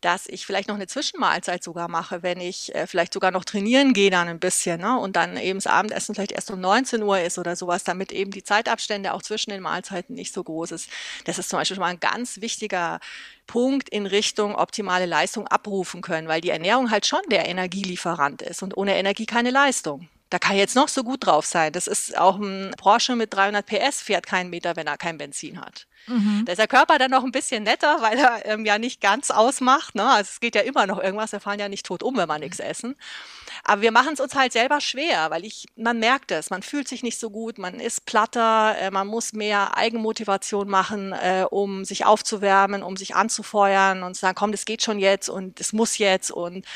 [0.00, 3.94] dass ich vielleicht noch eine Zwischenmahlzeit sogar mache, wenn ich äh, vielleicht sogar noch trainieren
[3.94, 4.98] gehe dann ein bisschen ne?
[4.98, 8.30] und dann eben das Abendessen vielleicht erst um 19 Uhr ist oder sowas, damit eben
[8.30, 10.90] die Zeitabstände auch zwischen den Mahlzeiten nicht so groß ist.
[11.24, 13.00] Das ist zum Beispiel schon mal ein ganz wichtiger
[13.46, 18.62] Punkt in Richtung optimale Leistung abrufen können, weil die Ernährung halt schon der Energielieferant ist
[18.62, 20.08] und ohne Energie keine Leistung.
[20.30, 21.72] Da kann jetzt noch so gut drauf sein.
[21.72, 25.60] Das ist auch ein Porsche mit 300 PS fährt keinen Meter, wenn er kein Benzin
[25.60, 25.86] hat.
[26.06, 26.44] Mhm.
[26.44, 29.30] Da ist der Körper dann noch ein bisschen netter, weil er ähm, ja nicht ganz
[29.30, 29.94] ausmacht.
[29.94, 30.08] Ne?
[30.08, 31.32] Also es geht ja immer noch irgendwas.
[31.32, 32.94] Wir fahren ja nicht tot um, wenn wir nichts essen.
[33.64, 36.88] Aber wir machen es uns halt selber schwer, weil ich, man merkt es, man fühlt
[36.88, 41.84] sich nicht so gut, man ist platter, äh, man muss mehr Eigenmotivation machen, äh, um
[41.84, 45.72] sich aufzuwärmen, um sich anzufeuern und zu sagen, komm, das geht schon jetzt und es
[45.72, 46.66] muss jetzt und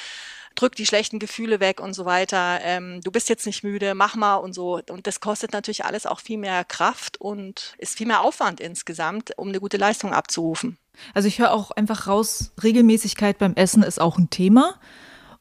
[0.55, 2.61] drück die schlechten Gefühle weg und so weiter.
[2.63, 4.81] Ähm, du bist jetzt nicht müde, mach mal und so.
[4.91, 9.37] Und das kostet natürlich alles auch viel mehr Kraft und ist viel mehr Aufwand insgesamt,
[9.37, 10.79] um eine gute Leistung abzurufen.
[11.15, 14.75] Also ich höre auch einfach raus, Regelmäßigkeit beim Essen ist auch ein Thema.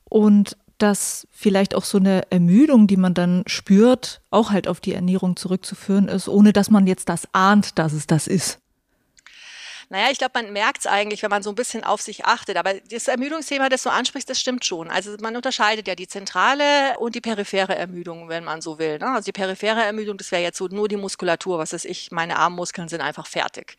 [0.06, 4.94] Und dass vielleicht auch so eine Ermüdung, die man dann spürt, auch halt auf die
[4.94, 8.61] Ernährung zurückzuführen ist, ohne dass man jetzt das ahnt, dass es das ist.
[9.92, 12.56] Naja, ich glaube, man merkt es eigentlich, wenn man so ein bisschen auf sich achtet.
[12.56, 14.90] Aber das Ermüdungsthema, das du ansprichst, das stimmt schon.
[14.90, 19.00] Also man unterscheidet ja die zentrale und die periphere Ermüdung, wenn man so will.
[19.00, 19.08] Ne?
[19.08, 22.38] Also die periphere Ermüdung, das wäre jetzt so nur die Muskulatur, was weiß ich, meine
[22.38, 23.78] Armmuskeln sind einfach fertig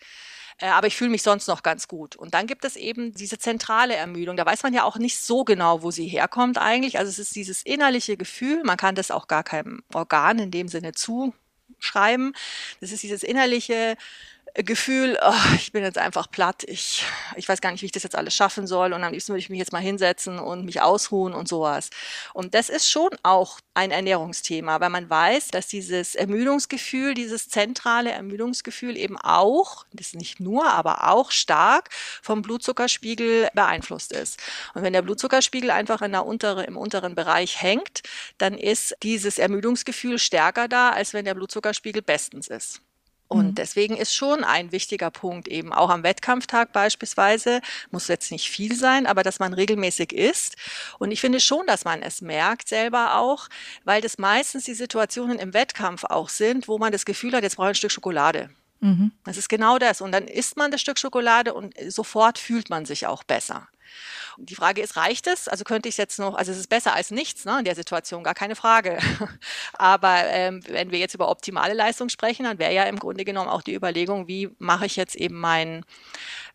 [0.59, 2.15] äh, aber ich fühle mich sonst noch ganz gut.
[2.15, 4.37] Und dann gibt es eben diese zentrale Ermüdung.
[4.37, 6.99] Da weiß man ja auch nicht so genau, wo sie herkommt eigentlich.
[6.99, 10.69] Also es ist dieses innerliche Gefühl, man kann das auch gar keinem Organ in dem
[10.69, 12.35] Sinne zuschreiben.
[12.81, 13.97] Das ist dieses innerliche
[14.55, 17.05] Gefühl, oh, ich bin jetzt einfach platt, ich,
[17.37, 19.41] ich weiß gar nicht, wie ich das jetzt alles schaffen soll und am liebsten würde
[19.41, 21.89] ich mich jetzt mal hinsetzen und mich ausruhen und sowas.
[22.35, 28.11] Und das ist schon auch ein Ernährungsthema, weil man weiß, dass dieses Ermüdungsgefühl, dieses zentrale
[28.11, 31.89] Ermüdungsgefühl eben auch, das nicht nur, aber auch stark
[32.21, 34.39] vom Blutzuckerspiegel beeinflusst ist.
[34.75, 38.03] Und wenn der Blutzuckerspiegel einfach in der untere, im unteren Bereich hängt,
[38.37, 42.83] dann ist dieses Ermüdungsgefühl stärker da, als wenn der Blutzuckerspiegel bestens ist.
[43.33, 43.55] Und mhm.
[43.55, 48.77] deswegen ist schon ein wichtiger Punkt eben auch am Wettkampftag beispielsweise, muss jetzt nicht viel
[48.77, 50.57] sein, aber dass man regelmäßig isst.
[50.99, 53.49] Und ich finde schon, dass man es merkt selber auch,
[53.85, 57.57] weil das meistens die Situationen im Wettkampf auch sind, wo man das Gefühl hat, jetzt
[57.57, 58.51] brauche ich ein Stück Schokolade.
[58.81, 59.13] Mhm.
[59.25, 60.01] Das ist genau das.
[60.01, 63.69] Und dann isst man das Stück Schokolade und sofort fühlt man sich auch besser.
[64.39, 65.49] Die Frage ist, reicht es?
[65.49, 68.25] Also könnte ich jetzt noch, also es ist besser als nichts ne, in der Situation,
[68.25, 68.99] gar keine Frage.
[69.75, 73.49] Aber ähm, wenn wir jetzt über optimale Leistung sprechen, dann wäre ja im Grunde genommen
[73.49, 75.85] auch die Überlegung, wie mache ich jetzt eben mein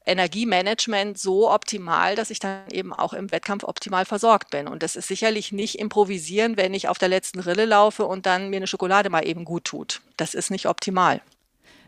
[0.05, 4.67] Energiemanagement so optimal, dass ich dann eben auch im Wettkampf optimal versorgt bin.
[4.67, 8.49] Und das ist sicherlich nicht improvisieren, wenn ich auf der letzten Rille laufe und dann
[8.49, 10.01] mir eine Schokolade mal eben gut tut.
[10.15, 11.21] Das ist nicht optimal.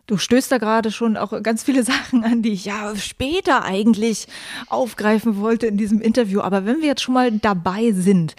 [0.09, 4.27] Du stößt da gerade schon auch ganz viele Sachen an, die ich ja später eigentlich
[4.67, 6.41] aufgreifen wollte in diesem Interview.
[6.41, 8.35] Aber wenn wir jetzt schon mal dabei sind,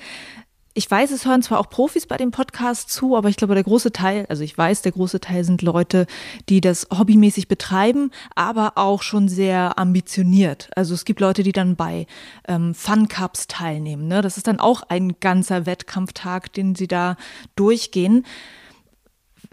[0.74, 3.62] ich weiß, es hören zwar auch Profis bei dem Podcast zu, aber ich glaube, der
[3.62, 6.06] große Teil, also ich weiß, der große Teil sind Leute,
[6.48, 10.70] die das hobbymäßig betreiben, aber auch schon sehr ambitioniert.
[10.74, 12.06] Also es gibt Leute, die dann bei
[12.48, 14.08] ähm, Fun Cups teilnehmen.
[14.08, 14.22] Ne?
[14.22, 17.16] Das ist dann auch ein ganzer Wettkampftag, den sie da
[17.54, 18.24] durchgehen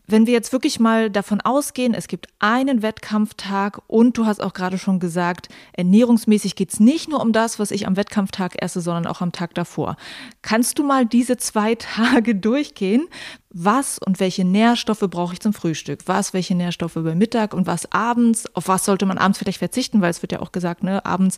[0.10, 4.54] wenn wir jetzt wirklich mal davon ausgehen, es gibt einen Wettkampftag und du hast auch
[4.54, 8.80] gerade schon gesagt, ernährungsmäßig geht es nicht nur um das, was ich am Wettkampftag esse,
[8.80, 9.98] sondern auch am Tag davor.
[10.42, 13.08] Kannst du mal diese zwei Tage durchgehen?
[13.50, 16.00] Was und welche Nährstoffe brauche ich zum Frühstück?
[16.06, 18.46] Was, welche Nährstoffe bei Mittag und was abends?
[18.56, 20.00] Auf was sollte man abends vielleicht verzichten?
[20.00, 21.36] Weil es wird ja auch gesagt, ne, abends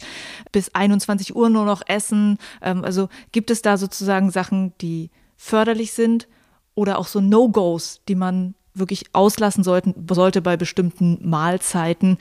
[0.51, 2.37] bis 21 Uhr nur noch essen.
[2.61, 6.27] Ähm, also gibt es da sozusagen Sachen, die förderlich sind?
[6.75, 12.17] Oder auch so No-Gos, die man wirklich auslassen sollten, sollte bei bestimmten Mahlzeiten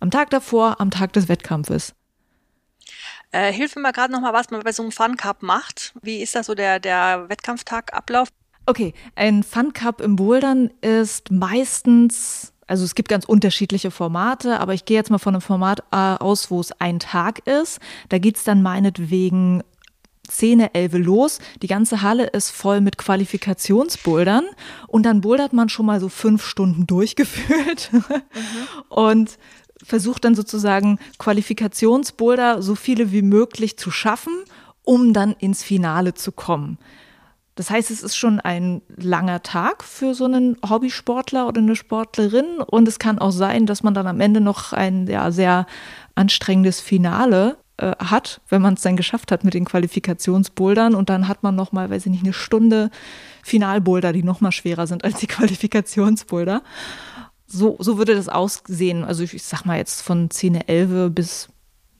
[0.00, 1.94] am Tag davor, am Tag des Wettkampfes.
[3.30, 5.94] Äh, hilf mir mal gerade noch mal, was man bei so einem Fun Cup macht.
[6.02, 8.28] Wie ist das so der, der Wettkampftag-Ablauf?
[8.66, 14.74] Okay, ein Fun Cup im Bouldern ist meistens also es gibt ganz unterschiedliche Formate, aber
[14.74, 17.78] ich gehe jetzt mal von einem Format äh, aus, wo es ein Tag ist.
[18.08, 19.62] Da geht es dann meinetwegen
[20.28, 21.38] 10, 11 los.
[21.62, 24.44] Die ganze Halle ist voll mit Qualifikationsbouldern
[24.88, 28.04] und dann bouldert man schon mal so fünf Stunden durchgeführt mhm.
[28.88, 29.38] und
[29.82, 34.32] versucht dann sozusagen Qualifikationsboulder so viele wie möglich zu schaffen,
[34.82, 36.78] um dann ins Finale zu kommen.
[37.54, 42.58] Das heißt, es ist schon ein langer Tag für so einen Hobbysportler oder eine Sportlerin
[42.66, 45.66] und es kann auch sein, dass man dann am Ende noch ein ja, sehr
[46.16, 51.26] anstrengendes Finale äh, hat, wenn man es dann geschafft hat mit den Qualifikationsbouldern und dann
[51.26, 52.90] hat man noch mal, weiß ich nicht, eine Stunde
[53.42, 56.62] Finalboulder, die noch mal schwerer sind als die Qualifikationsboulder.
[57.46, 59.04] So, so würde das aussehen.
[59.04, 61.48] Also ich, ich sag mal jetzt von 10, 11 bis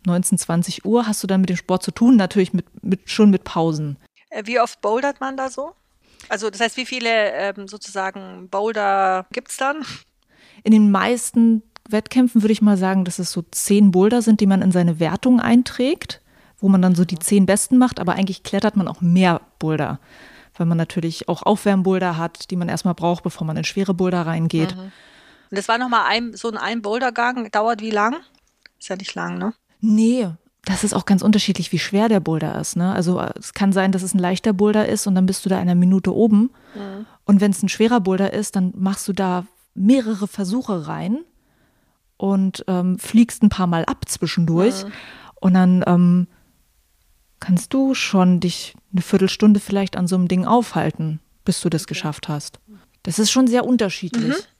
[0.06, 3.30] 19, 20 Uhr hast du dann mit dem Sport zu tun, natürlich mit, mit, schon
[3.30, 3.96] mit Pausen.
[4.30, 5.72] Äh, wie oft bouldert man da so?
[6.28, 9.84] Also das heißt, wie viele ähm, sozusagen Boulder gibt es dann?
[10.62, 14.46] In den meisten Wettkämpfen würde ich mal sagen, dass es so zehn Boulder sind, die
[14.46, 16.20] man in seine Wertung einträgt,
[16.58, 20.00] wo man dann so die zehn besten macht, aber eigentlich klettert man auch mehr Boulder,
[20.56, 24.22] weil man natürlich auch Aufwärmboulder hat, die man erstmal braucht, bevor man in schwere Boulder
[24.26, 24.74] reingeht.
[24.74, 24.92] Mhm.
[25.50, 28.16] Und das war nochmal ein, so ein, ein Bouldergang, dauert wie lang?
[28.78, 29.52] Ist ja nicht lang, ne?
[29.80, 30.28] Nee,
[30.64, 32.76] das ist auch ganz unterschiedlich, wie schwer der Boulder ist.
[32.76, 32.92] Ne?
[32.92, 35.58] Also es kann sein, dass es ein leichter Boulder ist und dann bist du da
[35.58, 36.50] einer Minute oben.
[36.74, 37.06] Mhm.
[37.24, 41.18] Und wenn es ein schwerer Boulder ist, dann machst du da mehrere Versuche rein
[42.16, 44.84] und ähm, fliegst ein paar Mal ab zwischendurch.
[44.84, 44.92] Mhm.
[45.40, 46.26] Und dann ähm,
[47.40, 51.86] kannst du schon dich eine Viertelstunde vielleicht an so einem Ding aufhalten, bis du das
[51.86, 52.58] geschafft hast.
[53.02, 54.28] Das ist schon sehr unterschiedlich.
[54.28, 54.54] Mhm.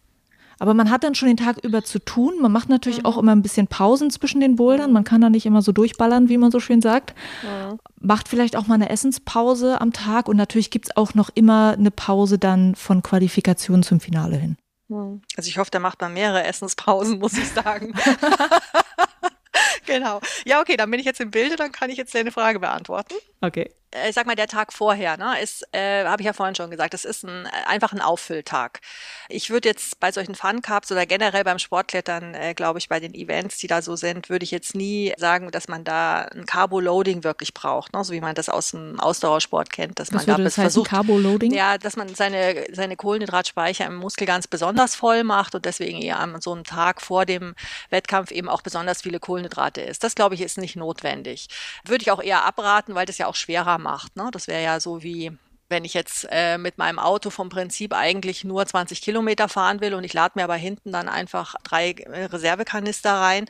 [0.59, 2.35] Aber man hat dann schon den Tag über zu tun.
[2.41, 3.07] Man macht natürlich mhm.
[3.07, 4.93] auch immer ein bisschen Pausen zwischen den Bouldern.
[4.93, 7.15] Man kann da nicht immer so durchballern, wie man so schön sagt.
[7.43, 7.79] Mhm.
[8.01, 10.29] Macht vielleicht auch mal eine Essenspause am Tag.
[10.29, 14.57] Und natürlich gibt es auch noch immer eine Pause dann von Qualifikation zum Finale hin.
[14.89, 15.23] Hm.
[15.37, 17.95] Also ich hoffe, da macht man mehrere Essenspausen, muss ich sagen.
[19.87, 20.21] genau.
[20.45, 23.15] Ja, okay, dann bin ich jetzt im Bilde, dann kann ich jetzt deine Frage beantworten.
[23.41, 23.73] Okay.
[23.95, 26.71] Äh, ich sag mal, der Tag vorher, ne, ist, äh, habe ich ja vorhin schon
[26.71, 28.81] gesagt, das ist ein, äh, einfach ein Auffülltag.
[29.29, 33.01] Ich würde jetzt bei solchen Fun Cups oder generell beim Sportklettern, äh, glaube ich, bei
[33.01, 36.47] den Events, die da so sind, würde ich jetzt nie sagen, dass man da ein
[36.47, 40.39] Carbo-Loading wirklich braucht, ne, so wie man das aus dem Ausdauersport kennt, dass Was man
[40.39, 41.53] da das versucht, Carbo-Loading?
[41.53, 46.19] Ja, dass man seine, seine Kohlenhydratspeicher im Muskel ganz besonders voll macht und deswegen eher
[46.19, 47.55] an so einem Tag vor dem
[47.91, 50.03] Wettkampf eben auch besonders viele Kohlenhydrate ist.
[50.05, 51.49] Das, glaube ich, ist nicht notwendig.
[51.85, 54.17] Würde ich auch eher abraten, weil das ja auch schwerer macht.
[54.17, 54.29] Ne?
[54.33, 58.45] Das wäre ja so wie wenn ich jetzt äh, mit meinem Auto vom Prinzip eigentlich
[58.45, 62.25] nur 20 Kilometer fahren will und ich lade mir aber hinten dann einfach drei äh,
[62.27, 63.47] Reservekanister rein,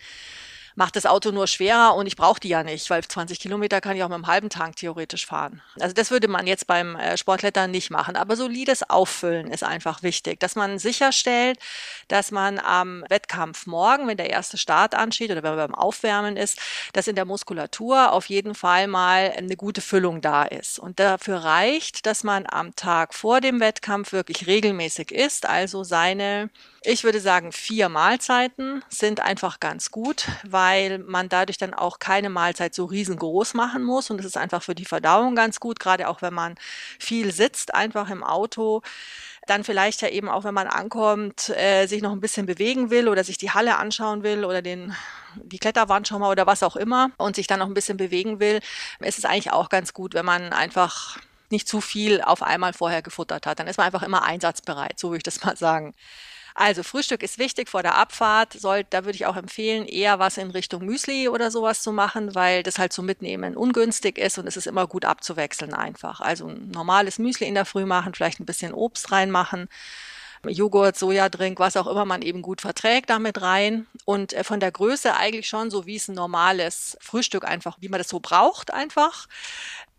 [0.74, 3.96] macht das Auto nur schwerer und ich brauche die ja nicht, weil 20 Kilometer kann
[3.96, 5.62] ich auch mit einem halben Tank theoretisch fahren.
[5.78, 8.16] Also das würde man jetzt beim äh, Sportklettern nicht machen.
[8.16, 11.58] Aber solides Auffüllen ist einfach wichtig, dass man sicherstellt,
[12.08, 16.36] dass man am Wettkampf morgen, wenn der erste Start ansteht oder wenn man beim Aufwärmen
[16.36, 16.58] ist,
[16.92, 20.78] dass in der Muskulatur auf jeden Fall mal eine gute Füllung da ist.
[20.78, 26.50] Und dafür reicht, dass man am Tag vor dem Wettkampf wirklich regelmäßig isst, also seine
[26.86, 32.28] ich würde sagen, vier Mahlzeiten sind einfach ganz gut, weil man dadurch dann auch keine
[32.28, 34.10] Mahlzeit so riesengroß machen muss.
[34.10, 36.56] Und es ist einfach für die Verdauung ganz gut, gerade auch wenn man
[36.98, 38.82] viel sitzt, einfach im Auto
[39.46, 43.08] dann vielleicht ja eben auch, wenn man ankommt, äh, sich noch ein bisschen bewegen will
[43.08, 44.94] oder sich die Halle anschauen will oder den
[45.36, 48.40] die Kletterwand schon mal oder was auch immer und sich dann noch ein bisschen bewegen
[48.40, 48.60] will,
[49.00, 51.18] ist es eigentlich auch ganz gut, wenn man einfach
[51.50, 53.58] nicht zu viel auf einmal vorher gefuttert hat.
[53.58, 55.94] Dann ist man einfach immer einsatzbereit, so würde ich das mal sagen.
[56.54, 58.52] Also Frühstück ist wichtig vor der Abfahrt.
[58.52, 62.36] Soll, da würde ich auch empfehlen, eher was in Richtung Müsli oder sowas zu machen,
[62.36, 66.20] weil das halt zum Mitnehmen ungünstig ist und es ist immer gut abzuwechseln einfach.
[66.20, 69.68] Also ein normales Müsli in der Früh machen, vielleicht ein bisschen Obst reinmachen.
[70.46, 73.86] Joghurt, Sojadrink, was auch immer man eben gut verträgt, damit rein.
[74.04, 77.88] Und äh, von der Größe eigentlich schon so, wie es ein normales Frühstück einfach, wie
[77.88, 79.26] man das so braucht einfach.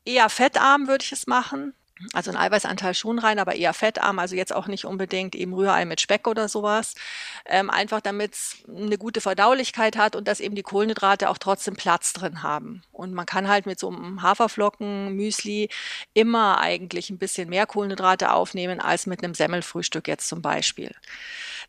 [0.06, 1.74] Eher fettarm würde ich es machen.
[2.12, 5.86] Also ein Eiweißanteil schon rein, aber eher fettarm, also jetzt auch nicht unbedingt eben Rührei
[5.86, 6.94] mit Speck oder sowas.
[7.46, 11.76] Ähm, einfach damit es eine gute Verdaulichkeit hat und dass eben die Kohlenhydrate auch trotzdem
[11.76, 12.84] Platz drin haben.
[12.92, 15.70] Und man kann halt mit so einem Haferflocken, Müsli
[16.14, 20.94] immer eigentlich ein bisschen mehr Kohlenhydrate aufnehmen als mit einem Semmelfrühstück jetzt zum Beispiel.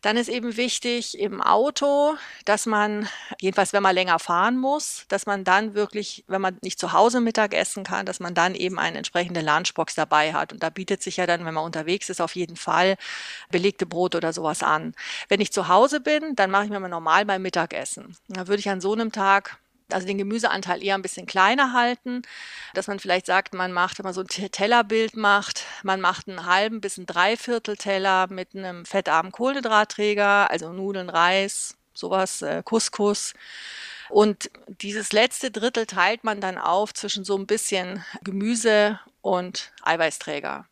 [0.01, 3.07] Dann ist eben wichtig im Auto, dass man,
[3.39, 7.21] jedenfalls wenn man länger fahren muss, dass man dann wirklich, wenn man nicht zu Hause
[7.21, 10.53] Mittag essen kann, dass man dann eben eine entsprechende Lunchbox dabei hat.
[10.53, 12.97] Und da bietet sich ja dann, wenn man unterwegs ist, auf jeden Fall
[13.51, 14.93] belegte Brot oder sowas an.
[15.29, 18.15] Wenn ich zu Hause bin, dann mache ich mir mal normal beim Mittagessen.
[18.27, 19.57] Da würde ich an so einem Tag
[19.91, 22.21] also den Gemüseanteil eher ein bisschen kleiner halten,
[22.73, 26.45] dass man vielleicht sagt, man macht, wenn man so ein Tellerbild macht, man macht einen
[26.45, 33.33] halben bis einen Dreiviertel Teller mit einem fettarmen Kohlenhydratträger, also Nudeln, Reis, sowas, äh, Couscous,
[34.09, 40.65] Und dieses letzte Drittel teilt man dann auf zwischen so ein bisschen Gemüse und Eiweißträger.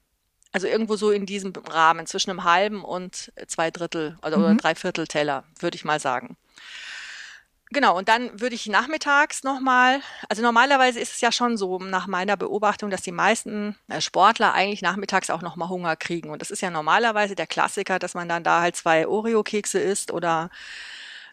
[0.54, 4.44] Also irgendwo so in diesem Rahmen zwischen einem halben und zwei Drittel oder, mhm.
[4.46, 6.38] oder drei Viertel Teller, würde ich mal sagen.
[7.72, 10.00] Genau, und dann würde ich nachmittags nochmal,
[10.30, 14.54] also normalerweise ist es ja schon so nach meiner Beobachtung, dass die meisten äh, Sportler
[14.54, 16.30] eigentlich nachmittags auch nochmal Hunger kriegen.
[16.30, 20.12] Und das ist ja normalerweise der Klassiker, dass man dann da halt zwei Oreo-Kekse isst
[20.12, 20.52] oder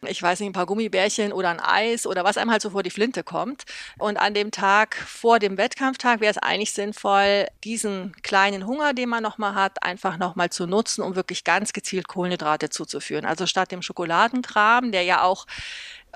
[0.04, 2.82] ich weiß nicht, ein paar Gummibärchen oder ein Eis oder was einem halt so vor
[2.82, 3.64] die Flinte kommt.
[3.98, 9.08] Und an dem Tag vor dem Wettkampftag wäre es eigentlich sinnvoll, diesen kleinen Hunger, den
[9.08, 13.24] man nochmal hat, einfach nochmal zu nutzen, um wirklich ganz gezielt Kohlenhydrate zuzuführen.
[13.24, 15.46] Also statt dem Schokoladenkram, der ja auch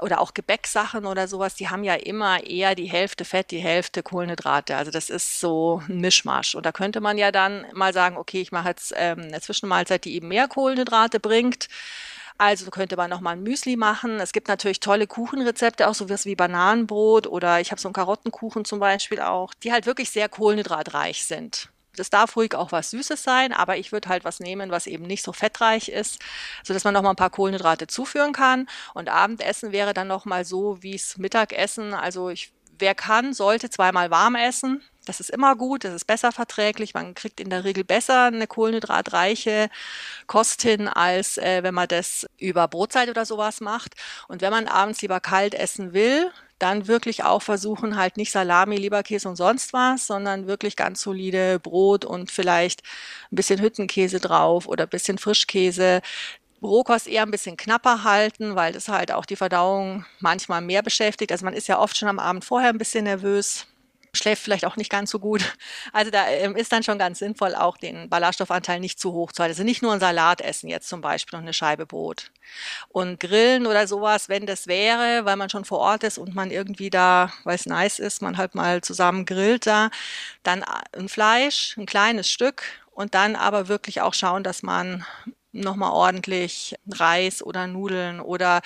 [0.03, 4.03] oder auch Gebäcksachen oder sowas, die haben ja immer eher die Hälfte Fett, die Hälfte
[4.03, 4.77] Kohlenhydrate.
[4.77, 6.55] Also das ist so ein Mischmasch.
[6.55, 10.05] Und da könnte man ja dann mal sagen, okay, ich mache jetzt ähm, eine Zwischenmahlzeit,
[10.05, 11.69] die eben mehr Kohlenhydrate bringt.
[12.39, 14.21] Also könnte man nochmal ein Müsli machen.
[14.21, 18.67] Es gibt natürlich tolle Kuchenrezepte, auch sowas wie Bananenbrot oder ich habe so einen Karottenkuchen
[18.67, 21.71] zum Beispiel auch, die halt wirklich sehr kohlenhydratreich sind.
[21.97, 25.05] Das darf ruhig auch was Süßes sein, aber ich würde halt was nehmen, was eben
[25.05, 26.21] nicht so fettreich ist,
[26.63, 28.69] so dass man noch mal ein paar Kohlenhydrate zuführen kann.
[28.95, 31.95] Und Abendessen wäre dann noch mal so wie es Mittagessen.
[31.95, 34.83] Also ich, wer kann, sollte zweimal warm essen.
[35.07, 36.93] Das ist immer gut, das ist besser verträglich.
[36.93, 39.71] Man kriegt in der Regel besser eine kohlenhydratreiche
[40.27, 43.95] Kost hin, als äh, wenn man das über Brotzeit oder sowas macht.
[44.27, 48.77] Und wenn man abends lieber kalt essen will, dann wirklich auch versuchen, halt nicht Salami,
[48.77, 52.83] Leberkäse und sonst was, sondern wirklich ganz solide Brot und vielleicht
[53.33, 56.01] ein bisschen Hüttenkäse drauf oder ein bisschen Frischkäse.
[56.63, 61.33] Rohkost eher ein bisschen knapper halten, weil das halt auch die Verdauung manchmal mehr beschäftigt.
[61.33, 63.67] Also man ist ja oft schon am Abend vorher ein bisschen nervös
[64.17, 65.57] schläft vielleicht auch nicht ganz so gut.
[65.93, 69.43] Also da ähm, ist dann schon ganz sinnvoll, auch den Ballaststoffanteil nicht zu hoch zu
[69.43, 69.53] halten.
[69.53, 72.31] Also nicht nur ein Salat essen jetzt zum Beispiel und eine Scheibe Brot.
[72.89, 76.51] Und grillen oder sowas, wenn das wäre, weil man schon vor Ort ist und man
[76.51, 79.91] irgendwie da, weil es nice ist, man halt mal zusammen grillt da,
[80.43, 85.05] dann ein Fleisch, ein kleines Stück und dann aber wirklich auch schauen, dass man
[85.53, 88.61] nochmal ordentlich Reis oder Nudeln oder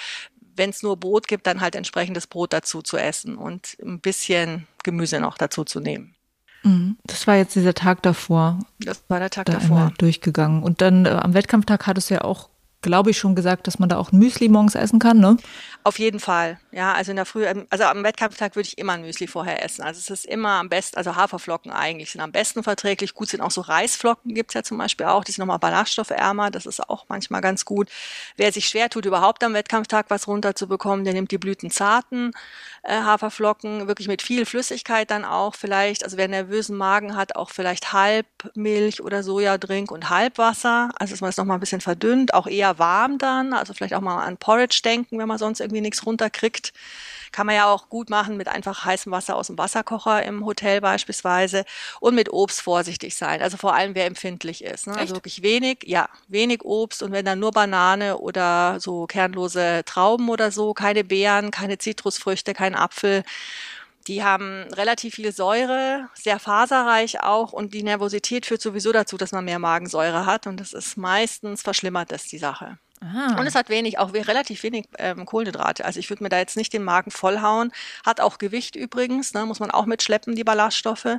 [0.56, 4.66] wenn es nur Brot gibt, dann halt entsprechendes Brot dazu zu essen und ein bisschen
[4.84, 6.14] Gemüse noch dazu zu nehmen.
[6.62, 6.96] Mhm.
[7.04, 8.58] Das war jetzt dieser Tag davor.
[8.80, 9.92] Das war der Tag da davor.
[9.98, 10.62] Durchgegangen.
[10.62, 12.50] Und dann äh, am Wettkampftag hattest du ja auch
[12.82, 15.36] glaube ich, schon gesagt, dass man da auch ein Müsli morgens essen kann, ne?
[15.84, 16.58] Auf jeden Fall.
[16.72, 19.64] Ja, also in der Früh, ähm, also am Wettkampftag würde ich immer ein Müsli vorher
[19.64, 19.82] essen.
[19.82, 23.14] Also es ist immer am besten, also Haferflocken eigentlich sind am besten verträglich.
[23.14, 26.66] Gut sind auch so Reisflocken, gibt's ja zum Beispiel auch, die sind nochmal ballaststoffärmer, das
[26.66, 27.88] ist auch manchmal ganz gut.
[28.36, 32.32] Wer sich schwer tut, überhaupt am Wettkampftag was runterzubekommen, der nimmt die blütenzarten
[32.82, 36.04] äh, Haferflocken, wirklich mit viel Flüssigkeit dann auch vielleicht.
[36.04, 40.90] Also wer nervösen Magen hat, auch vielleicht Halbmilch oder Sojadrink und Halbwasser.
[40.98, 44.00] Also dass man es nochmal ein bisschen verdünnt, auch eher warm dann, also vielleicht auch
[44.00, 46.72] mal an Porridge denken, wenn man sonst irgendwie nichts runterkriegt.
[47.32, 50.80] Kann man ja auch gut machen mit einfach heißem Wasser aus dem Wasserkocher im Hotel
[50.80, 51.64] beispielsweise
[52.00, 53.40] und mit Obst vorsichtig sein.
[53.40, 54.88] Also vor allem wer empfindlich ist.
[54.88, 54.96] Ne?
[54.96, 60.28] Also wirklich wenig, ja, wenig Obst und wenn dann nur Banane oder so kernlose Trauben
[60.28, 63.22] oder so, keine Beeren, keine Zitrusfrüchte, kein Apfel.
[64.06, 69.32] Die haben relativ viel Säure, sehr faserreich auch und die Nervosität führt sowieso dazu, dass
[69.32, 72.78] man mehr Magensäure hat und das ist meistens verschlimmert das die Sache.
[73.02, 73.38] Aha.
[73.40, 75.84] Und es hat wenig, auch relativ wenig ähm, Kohlenhydrate.
[75.84, 77.72] Also ich würde mir da jetzt nicht den Magen vollhauen.
[78.04, 81.18] Hat auch Gewicht übrigens, ne, muss man auch mitschleppen, die Ballaststoffe.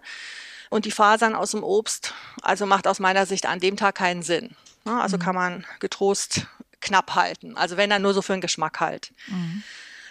[0.70, 2.13] Und die Fasern aus dem Obst,
[2.44, 4.56] also macht aus meiner Sicht an dem Tag keinen Sinn.
[4.86, 5.02] Ne?
[5.02, 5.22] Also mhm.
[5.22, 6.46] kann man getrost
[6.82, 7.58] knapp halten.
[7.58, 9.12] Also wenn dann nur so für den Geschmack halt.
[9.28, 9.63] Mhm.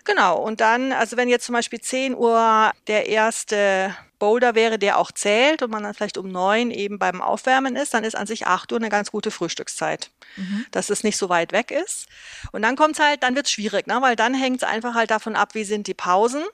[0.05, 4.99] Genau, und dann, also wenn jetzt zum Beispiel 10 Uhr der erste Boulder wäre, der
[4.99, 8.27] auch zählt und man dann vielleicht um neun eben beim Aufwärmen ist, dann ist an
[8.27, 10.67] sich 8 Uhr eine ganz gute Frühstückszeit, mhm.
[10.71, 12.07] dass es nicht so weit weg ist.
[12.53, 13.99] Und dann kommt es halt, dann wird es schwierig, ne?
[14.01, 16.45] weil dann hängt es einfach halt davon ab, wie sind die Pausen.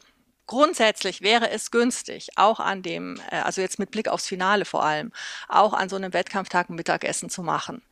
[0.47, 4.85] Grundsätzlich wäre es günstig, auch an dem, äh, also jetzt mit Blick aufs Finale vor
[4.85, 5.13] allem,
[5.49, 7.83] auch an so einem Wettkampftag ein Mittagessen zu machen.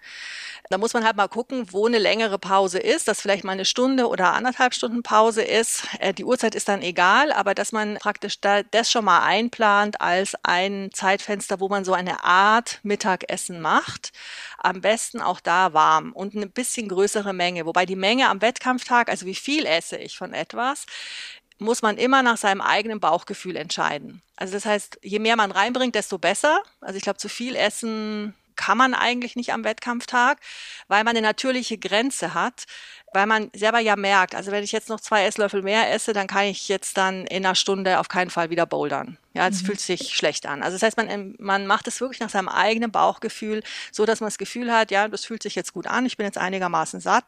[0.71, 3.65] Da muss man halt mal gucken, wo eine längere Pause ist, dass vielleicht mal eine
[3.65, 5.87] Stunde oder anderthalb Stunden Pause ist.
[5.99, 10.01] Äh, die Uhrzeit ist dann egal, aber dass man praktisch da, das schon mal einplant
[10.01, 14.13] als ein Zeitfenster, wo man so eine Art Mittagessen macht.
[14.59, 17.67] Am besten auch da warm und eine bisschen größere Menge.
[17.67, 20.87] Wobei die Menge am Wettkampftag, also wie viel esse ich von etwas,
[21.65, 24.23] muss man immer nach seinem eigenen Bauchgefühl entscheiden.
[24.37, 26.63] Also das heißt, je mehr man reinbringt, desto besser.
[26.81, 30.39] Also ich glaube, zu viel Essen kann man eigentlich nicht am Wettkampftag,
[30.89, 32.65] weil man eine natürliche Grenze hat.
[33.15, 36.27] Weil man selber ja merkt, also wenn ich jetzt noch zwei Esslöffel mehr esse, dann
[36.27, 39.17] kann ich jetzt dann in einer Stunde auf keinen Fall wieder bouldern.
[39.35, 39.67] Ja, es mhm.
[39.67, 40.63] fühlt sich schlecht an.
[40.63, 44.29] Also das heißt, man, man macht es wirklich nach seinem eigenen Bauchgefühl, so dass man
[44.29, 47.25] das Gefühl hat, ja, das fühlt sich jetzt gut an, ich bin jetzt einigermaßen satt.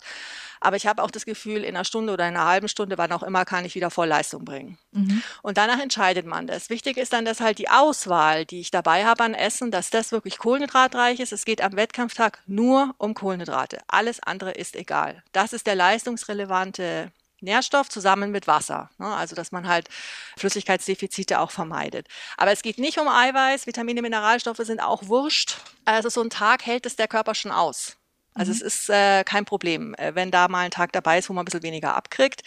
[0.61, 3.13] Aber ich habe auch das Gefühl, in einer Stunde oder in einer halben Stunde, wann
[3.13, 4.79] auch immer, kann ich wieder voll Leistung bringen.
[4.93, 5.23] Mhm.
[5.43, 6.71] Und danach entscheidet man das.
[6.71, 10.13] Wichtig ist dann, dass halt die Auswahl, die ich dabei habe an Essen, dass das
[10.13, 11.33] wirklich kohlenhydratreich ist.
[11.33, 13.79] Es geht am Wettkampftag nur um Kohlenhydrate.
[13.89, 15.23] Alles andere ist egal.
[15.33, 18.91] Das ist der leistungsrelevante Nährstoff zusammen mit Wasser.
[18.99, 19.07] Ne?
[19.07, 19.89] Also, dass man halt
[20.37, 22.09] Flüssigkeitsdefizite auch vermeidet.
[22.37, 23.67] Aber es geht nicht um Eiweiß.
[23.67, 25.59] Vitamine, Mineralstoffe sind auch wurscht.
[25.85, 27.97] Also, so ein Tag hält es der Körper schon aus.
[28.37, 28.57] Also mhm.
[28.57, 31.43] es ist äh, kein Problem, äh, wenn da mal ein Tag dabei ist, wo man
[31.43, 32.43] ein bisschen weniger abkriegt.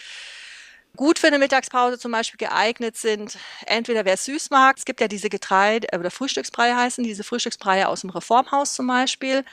[0.96, 5.00] Gut für eine Mittagspause zum Beispiel geeignet sind, entweder wer es süß mag, es gibt
[5.00, 9.44] ja diese Getreide- äh, oder Frühstücksbrei heißen, diese Frühstücksbreie aus dem Reformhaus zum Beispiel.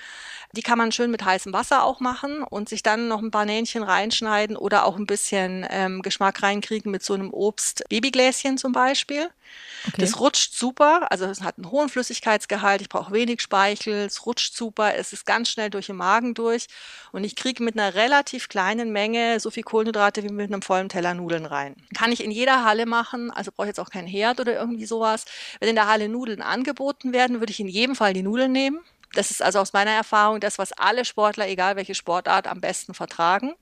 [0.54, 3.46] Die kann man schön mit heißem Wasser auch machen und sich dann noch ein paar
[3.46, 9.30] Nähnchen reinschneiden oder auch ein bisschen ähm, Geschmack reinkriegen mit so einem Obst-Babygläschen zum Beispiel.
[9.88, 9.98] Okay.
[10.00, 14.56] Das rutscht super, also es hat einen hohen Flüssigkeitsgehalt, ich brauche wenig Speichel, es rutscht
[14.56, 16.68] super, es ist ganz schnell durch den Magen durch
[17.12, 20.90] und ich kriege mit einer relativ kleinen Menge so viel Kohlenhydrate wie mit einem vollen
[20.90, 21.76] Teller Nudeln rein.
[21.96, 24.86] Kann ich in jeder Halle machen, also brauche ich jetzt auch keinen Herd oder irgendwie
[24.86, 25.26] sowas.
[25.60, 28.80] Wenn in der Halle Nudeln angeboten werden, würde ich in jedem Fall die Nudeln nehmen.
[29.18, 32.94] Das ist also aus meiner Erfahrung das, was alle Sportler, egal welche Sportart, am besten
[32.94, 33.56] vertragen.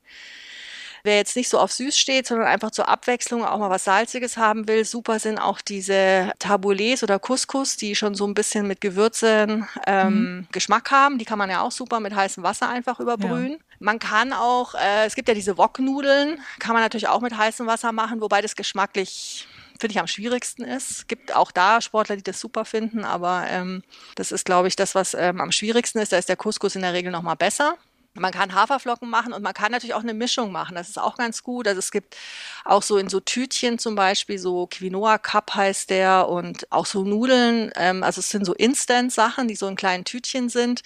[1.03, 4.37] Wer jetzt nicht so auf süß steht, sondern einfach zur Abwechslung auch mal was Salziges
[4.37, 8.81] haben will, super sind auch diese Taboulés oder Couscous, die schon so ein bisschen mit
[8.81, 10.47] Gewürzen ähm, mhm.
[10.51, 11.19] Geschmack haben.
[11.19, 13.51] Die kann man ja auch super mit heißem Wasser einfach überbrühen.
[13.51, 13.57] Ja.
[13.77, 17.67] Man kann auch, äh, es gibt ja diese Woknudeln, kann man natürlich auch mit heißem
[17.67, 19.47] Wasser machen, wobei das geschmacklich
[19.79, 21.07] finde ich am schwierigsten ist.
[21.07, 23.83] Gibt auch da Sportler, die das super finden, aber ähm,
[24.15, 26.11] das ist, glaube ich, das, was ähm, am schwierigsten ist.
[26.11, 27.77] Da ist der Couscous in der Regel noch mal besser.
[28.17, 30.75] Man kann Haferflocken machen und man kann natürlich auch eine Mischung machen.
[30.75, 31.67] Das ist auch ganz gut.
[31.67, 32.15] Also es gibt
[32.63, 37.03] auch so in so Tütchen zum Beispiel so Quinoa Cup heißt der und auch so
[37.03, 37.71] Nudeln.
[37.75, 40.81] Ähm, also es sind so Instant-Sachen, die so in kleinen Tütchen sind.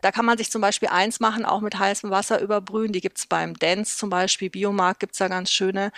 [0.00, 2.92] Da kann man sich zum Beispiel eins machen, auch mit heißem Wasser überbrühen.
[2.92, 5.92] Die gibt's beim Dance zum Beispiel, Biomarkt gibt's da ganz schöne.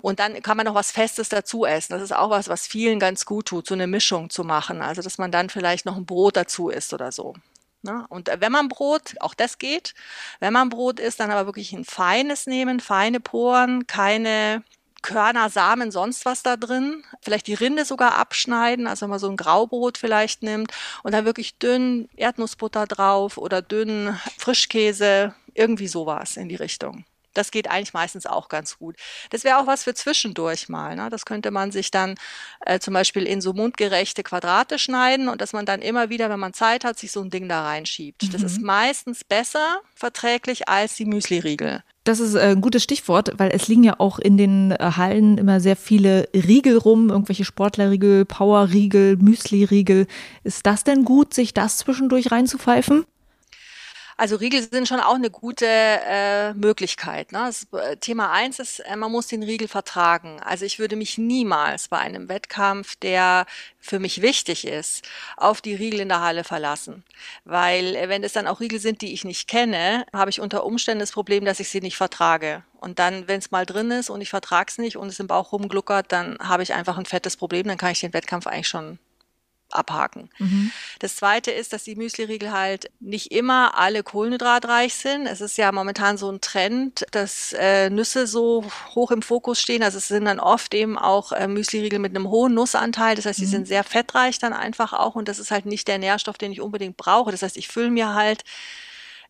[0.00, 1.92] Und dann kann man noch was Festes dazu essen.
[1.92, 4.82] Das ist auch was, was vielen ganz gut tut, so eine Mischung zu machen.
[4.82, 7.34] Also dass man dann vielleicht noch ein Brot dazu isst oder so.
[7.82, 8.06] Ne?
[8.08, 9.94] Und äh, wenn man Brot, auch das geht,
[10.40, 14.62] wenn man Brot isst, dann aber wirklich ein feines nehmen, feine Poren, keine
[15.02, 17.04] Körner, Samen, sonst was da drin.
[17.20, 20.72] Vielleicht die Rinde sogar abschneiden, also wenn man so ein Graubrot vielleicht nimmt
[21.02, 27.04] und dann wirklich dünn Erdnussbutter drauf oder dünn Frischkäse, irgendwie sowas in die Richtung.
[27.34, 28.96] Das geht eigentlich meistens auch ganz gut.
[29.30, 30.96] Das wäre auch was für zwischendurch mal.
[30.96, 31.08] Ne?
[31.10, 32.14] Das könnte man sich dann
[32.66, 36.40] äh, zum Beispiel in so mundgerechte Quadrate schneiden und dass man dann immer wieder, wenn
[36.40, 38.22] man Zeit hat, sich so ein Ding da reinschiebt.
[38.22, 38.30] Mhm.
[38.30, 38.66] Das ist mhm.
[38.66, 41.82] meistens besser verträglich als die Müsli-Riegel.
[42.04, 45.38] Das ist äh, ein gutes Stichwort, weil es liegen ja auch in den äh, Hallen
[45.38, 50.06] immer sehr viele Riegel rum, irgendwelche Sportlerriegel, Powerriegel, Müsli-Riegel.
[50.42, 53.04] Ist das denn gut, sich das zwischendurch reinzupfeifen?
[54.22, 57.32] Also Riegel sind schon auch eine gute äh, Möglichkeit.
[57.32, 57.40] Ne?
[57.40, 60.38] Das, äh, Thema eins ist, äh, man muss den Riegel vertragen.
[60.38, 63.46] Also ich würde mich niemals bei einem Wettkampf, der
[63.80, 65.04] für mich wichtig ist,
[65.36, 67.02] auf die Riegel in der Halle verlassen.
[67.44, 70.62] Weil äh, wenn es dann auch Riegel sind, die ich nicht kenne, habe ich unter
[70.62, 72.62] Umständen das Problem, dass ich sie nicht vertrage.
[72.78, 75.26] Und dann, wenn es mal drin ist und ich vertrage es nicht und es im
[75.26, 78.68] Bauch rumgluckert, dann habe ich einfach ein fettes Problem, dann kann ich den Wettkampf eigentlich
[78.68, 79.00] schon
[79.72, 80.30] abhaken.
[80.38, 80.70] Mhm.
[80.98, 85.26] Das zweite ist, dass die Müsli-Riegel halt nicht immer alle kohlenhydratreich sind.
[85.26, 88.64] Es ist ja momentan so ein Trend, dass äh, Nüsse so
[88.94, 89.82] hoch im Fokus stehen.
[89.82, 93.16] Also es sind dann oft eben auch äh, Müsli-Riegel mit einem hohen Nussanteil.
[93.16, 93.50] Das heißt, die mhm.
[93.50, 96.60] sind sehr fettreich dann einfach auch und das ist halt nicht der Nährstoff, den ich
[96.60, 97.30] unbedingt brauche.
[97.30, 98.44] Das heißt, ich fülle mir halt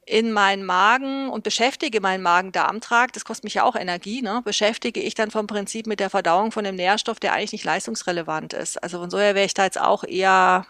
[0.04, 5.00] in meinen Magen und beschäftige meinen Magen-Darm-Trakt, das kostet mich ja auch Energie, ne, beschäftige
[5.00, 8.82] ich dann vom Prinzip mit der Verdauung von dem Nährstoff, der eigentlich nicht leistungsrelevant ist.
[8.82, 10.66] Also von so her wäre ich da jetzt auch eher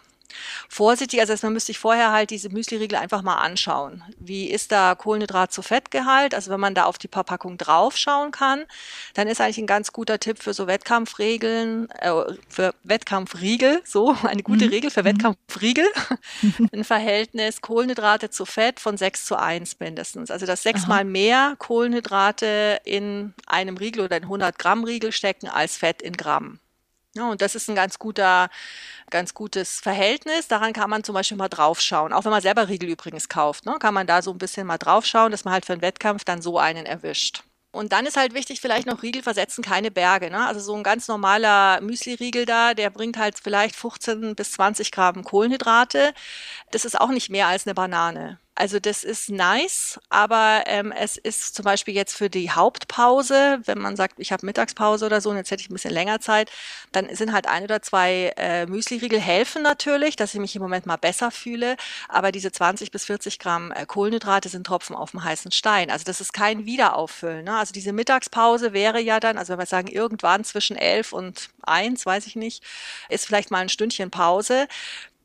[0.69, 1.19] vorsichtig.
[1.19, 4.03] Also man müsste sich vorher halt diese Müsli-Riegel einfach mal anschauen.
[4.17, 6.33] Wie ist da Kohlenhydrat zu Fettgehalt?
[6.33, 8.65] Also wenn man da auf die Verpackung draufschauen kann,
[9.13, 12.11] dann ist eigentlich ein ganz guter Tipp für so Wettkampfregeln, äh,
[12.49, 14.71] für Wettkampfriegel, so eine gute mhm.
[14.71, 15.05] Regel für mhm.
[15.05, 15.87] Wettkampfriegel,
[16.73, 20.31] ein Verhältnis Kohlenhydrate zu Fett von 6 zu 1 mindestens.
[20.31, 21.03] Also dass sechsmal Aha.
[21.05, 26.59] mehr Kohlenhydrate in einem Riegel oder in 100 Gramm Riegel stecken als Fett in Gramm.
[27.15, 28.49] Ja, und das ist ein ganz guter,
[29.11, 30.47] ganz gutes Verhältnis.
[30.47, 32.11] Daran kann man zum Beispiel mal draufschauen.
[32.11, 34.79] Auch wenn man selber Riegel übrigens kauft, ne, kann man da so ein bisschen mal
[34.79, 37.43] draufschauen, dass man halt für einen Wettkampf dann so einen erwischt.
[37.71, 40.29] Und dann ist halt wichtig, vielleicht noch Riegel versetzen, keine Berge.
[40.29, 40.45] Ne?
[40.45, 45.23] Also so ein ganz normaler Müsli-Riegel da, der bringt halt vielleicht 15 bis 20 Gramm
[45.23, 46.13] Kohlenhydrate.
[46.71, 48.39] Das ist auch nicht mehr als eine Banane.
[48.55, 53.79] Also das ist nice, aber ähm, es ist zum Beispiel jetzt für die Hauptpause, wenn
[53.79, 56.51] man sagt, ich habe Mittagspause oder so und jetzt hätte ich ein bisschen länger Zeit,
[56.91, 60.85] dann sind halt ein oder zwei äh, Müsli-Riegel helfen natürlich, dass ich mich im Moment
[60.85, 61.77] mal besser fühle,
[62.09, 65.89] aber diese 20 bis 40 Gramm äh, Kohlenhydrate sind Tropfen auf dem heißen Stein.
[65.89, 67.45] Also das ist kein Wiederauffüllen.
[67.45, 67.57] Ne?
[67.57, 72.05] Also diese Mittagspause wäre ja dann, also wenn wir sagen, irgendwann zwischen elf und eins,
[72.05, 72.63] weiß ich nicht,
[73.09, 74.67] ist vielleicht mal ein Stündchen Pause.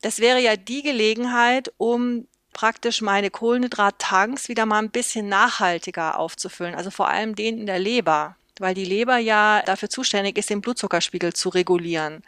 [0.00, 2.26] Das wäre ja die Gelegenheit, um
[2.58, 7.78] praktisch meine Kohlenhydrattanks wieder mal ein bisschen nachhaltiger aufzufüllen, also vor allem den in der
[7.78, 12.24] Leber weil die Leber ja dafür zuständig ist, den Blutzuckerspiegel zu regulieren.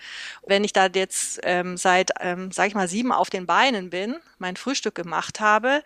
[0.47, 4.15] Wenn ich da jetzt ähm, seit, ähm, sag ich mal, sieben auf den Beinen bin,
[4.39, 5.83] mein Frühstück gemacht habe,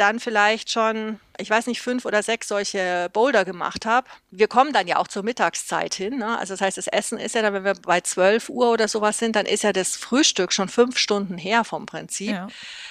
[0.00, 4.08] dann vielleicht schon, ich weiß nicht, fünf oder sechs solche Boulder gemacht habe.
[4.30, 6.18] Wir kommen dann ja auch zur Mittagszeit hin.
[6.18, 6.38] Ne?
[6.38, 9.18] Also das heißt, das Essen ist ja dann, wenn wir bei zwölf Uhr oder sowas
[9.18, 12.30] sind, dann ist ja das Frühstück schon fünf Stunden her vom Prinzip.
[12.30, 12.48] Ja.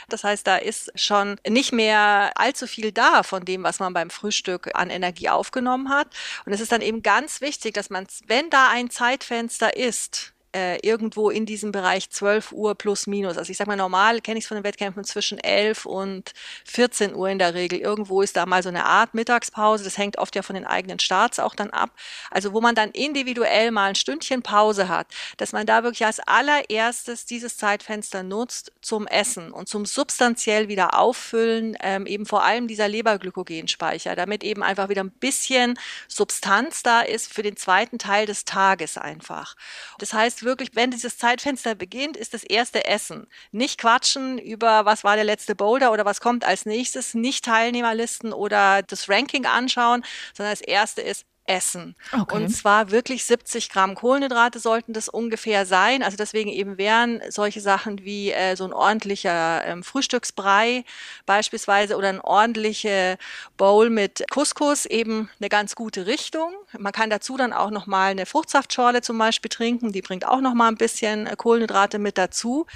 [0.08, 4.10] Das heißt, da ist schon nicht mehr allzu viel da von dem, was man beim
[4.10, 6.08] Frühstück an Energie aufgenommen hat.
[6.46, 10.78] Und es ist dann eben ganz wichtig, dass man, wenn da ein Zeitfenster ist, äh,
[10.86, 13.38] irgendwo in diesem Bereich 12 Uhr plus minus.
[13.38, 16.34] Also ich sage mal, normal kenne ich es von den Wettkämpfen zwischen 11 und
[16.66, 17.80] 14 Uhr in der Regel.
[17.80, 19.84] Irgendwo ist da mal so eine Art Mittagspause.
[19.84, 21.92] Das hängt oft ja von den eigenen Starts auch dann ab.
[22.32, 26.20] Also wo man dann individuell mal ein Stündchen Pause hat, dass man da wirklich als
[26.20, 32.68] allererstes dieses Zeitfenster nutzt zum Essen und zum substanziell wieder auffüllen, ähm, eben vor allem
[32.68, 35.78] dieser Leberglykogenspeicher, damit eben einfach wieder ein bisschen
[36.08, 39.56] Substanz da ist für den zweiten Teil des Tages einfach.
[40.00, 43.28] Das heißt, wirklich, wenn dieses Zeitfenster beginnt, ist das erste Essen.
[43.52, 48.34] Nicht quatschen über, was war der letzte Boulder oder was kommt als nächstes, nicht Teilnehmerlisten
[48.34, 51.96] oder das Ranking anschauen, sondern das erste ist essen.
[52.14, 52.36] Okay.
[52.36, 56.04] Und zwar wirklich 70 Gramm Kohlenhydrate sollten das ungefähr sein.
[56.04, 60.86] Also deswegen eben wären solche Sachen wie äh, so ein ordentlicher ähm, Frühstücksbrei
[61.26, 63.18] beispielsweise oder ein ordentliche
[63.58, 66.54] Bowl mit Couscous eben eine ganz gute Richtung.
[66.78, 69.92] Man kann dazu dann auch noch mal eine Fruchtsaftschorle zum Beispiel trinken.
[69.92, 72.68] Die bringt auch noch mal ein bisschen äh, Kohlenhydrate mit dazu.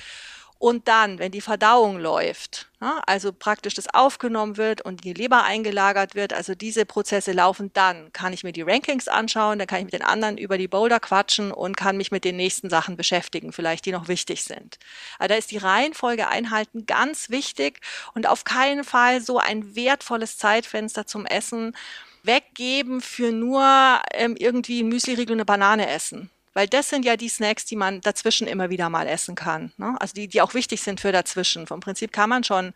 [0.64, 6.16] Und dann, wenn die Verdauung läuft, also praktisch das aufgenommen wird und die Leber eingelagert
[6.16, 9.84] wird, also diese Prozesse laufen, dann kann ich mir die Rankings anschauen, dann kann ich
[9.84, 13.52] mit den anderen über die Boulder quatschen und kann mich mit den nächsten Sachen beschäftigen,
[13.52, 14.80] vielleicht die noch wichtig sind.
[15.20, 17.82] Also da ist die Reihenfolge einhalten ganz wichtig
[18.14, 21.76] und auf keinen Fall so ein wertvolles Zeitfenster zum Essen
[22.24, 26.30] weggeben für nur ähm, irgendwie ein Müsliriegel und eine Banane essen.
[26.54, 29.72] Weil das sind ja die Snacks, die man dazwischen immer wieder mal essen kann.
[29.78, 29.96] Ne?
[30.00, 31.66] Also die, die auch wichtig sind für dazwischen.
[31.66, 32.74] Vom Prinzip kann man schon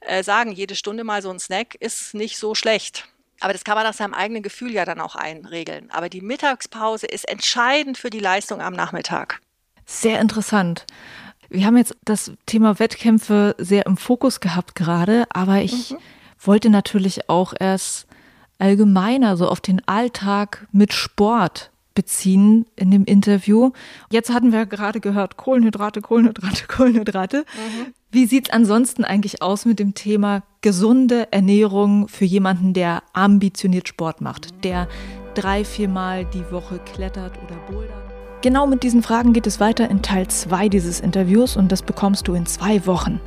[0.00, 3.06] äh, sagen, jede Stunde mal so ein Snack ist nicht so schlecht.
[3.40, 5.90] Aber das kann man nach seinem eigenen Gefühl ja dann auch einregeln.
[5.90, 9.40] Aber die Mittagspause ist entscheidend für die Leistung am Nachmittag.
[9.86, 10.86] Sehr interessant.
[11.48, 15.98] Wir haben jetzt das Thema Wettkämpfe sehr im Fokus gehabt gerade, aber ich mhm.
[16.40, 18.06] wollte natürlich auch erst
[18.58, 23.72] allgemeiner so auf den Alltag mit Sport beziehen in dem Interview.
[24.08, 27.38] Jetzt hatten wir gerade gehört, Kohlenhydrate, Kohlenhydrate, Kohlenhydrate.
[27.38, 27.92] Mhm.
[28.12, 33.88] Wie sieht es ansonsten eigentlich aus mit dem Thema gesunde Ernährung für jemanden, der ambitioniert
[33.88, 34.86] Sport macht, der
[35.34, 38.07] drei, viermal die Woche klettert oder bouldert?
[38.40, 42.28] Genau mit diesen Fragen geht es weiter in Teil 2 dieses Interviews und das bekommst
[42.28, 43.20] du in zwei Wochen.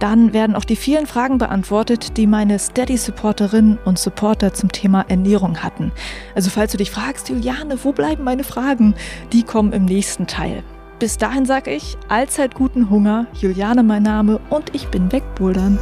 [0.00, 5.62] Dann werden auch die vielen Fragen beantwortet, die meine Steady-Supporterinnen und Supporter zum Thema Ernährung
[5.62, 5.92] hatten.
[6.34, 8.94] Also falls du dich fragst, Juliane, wo bleiben meine Fragen?
[9.32, 10.64] Die kommen im nächsten Teil.
[10.98, 15.78] Bis dahin sage ich, allzeit guten Hunger, Juliane mein Name und ich bin wegbouldern.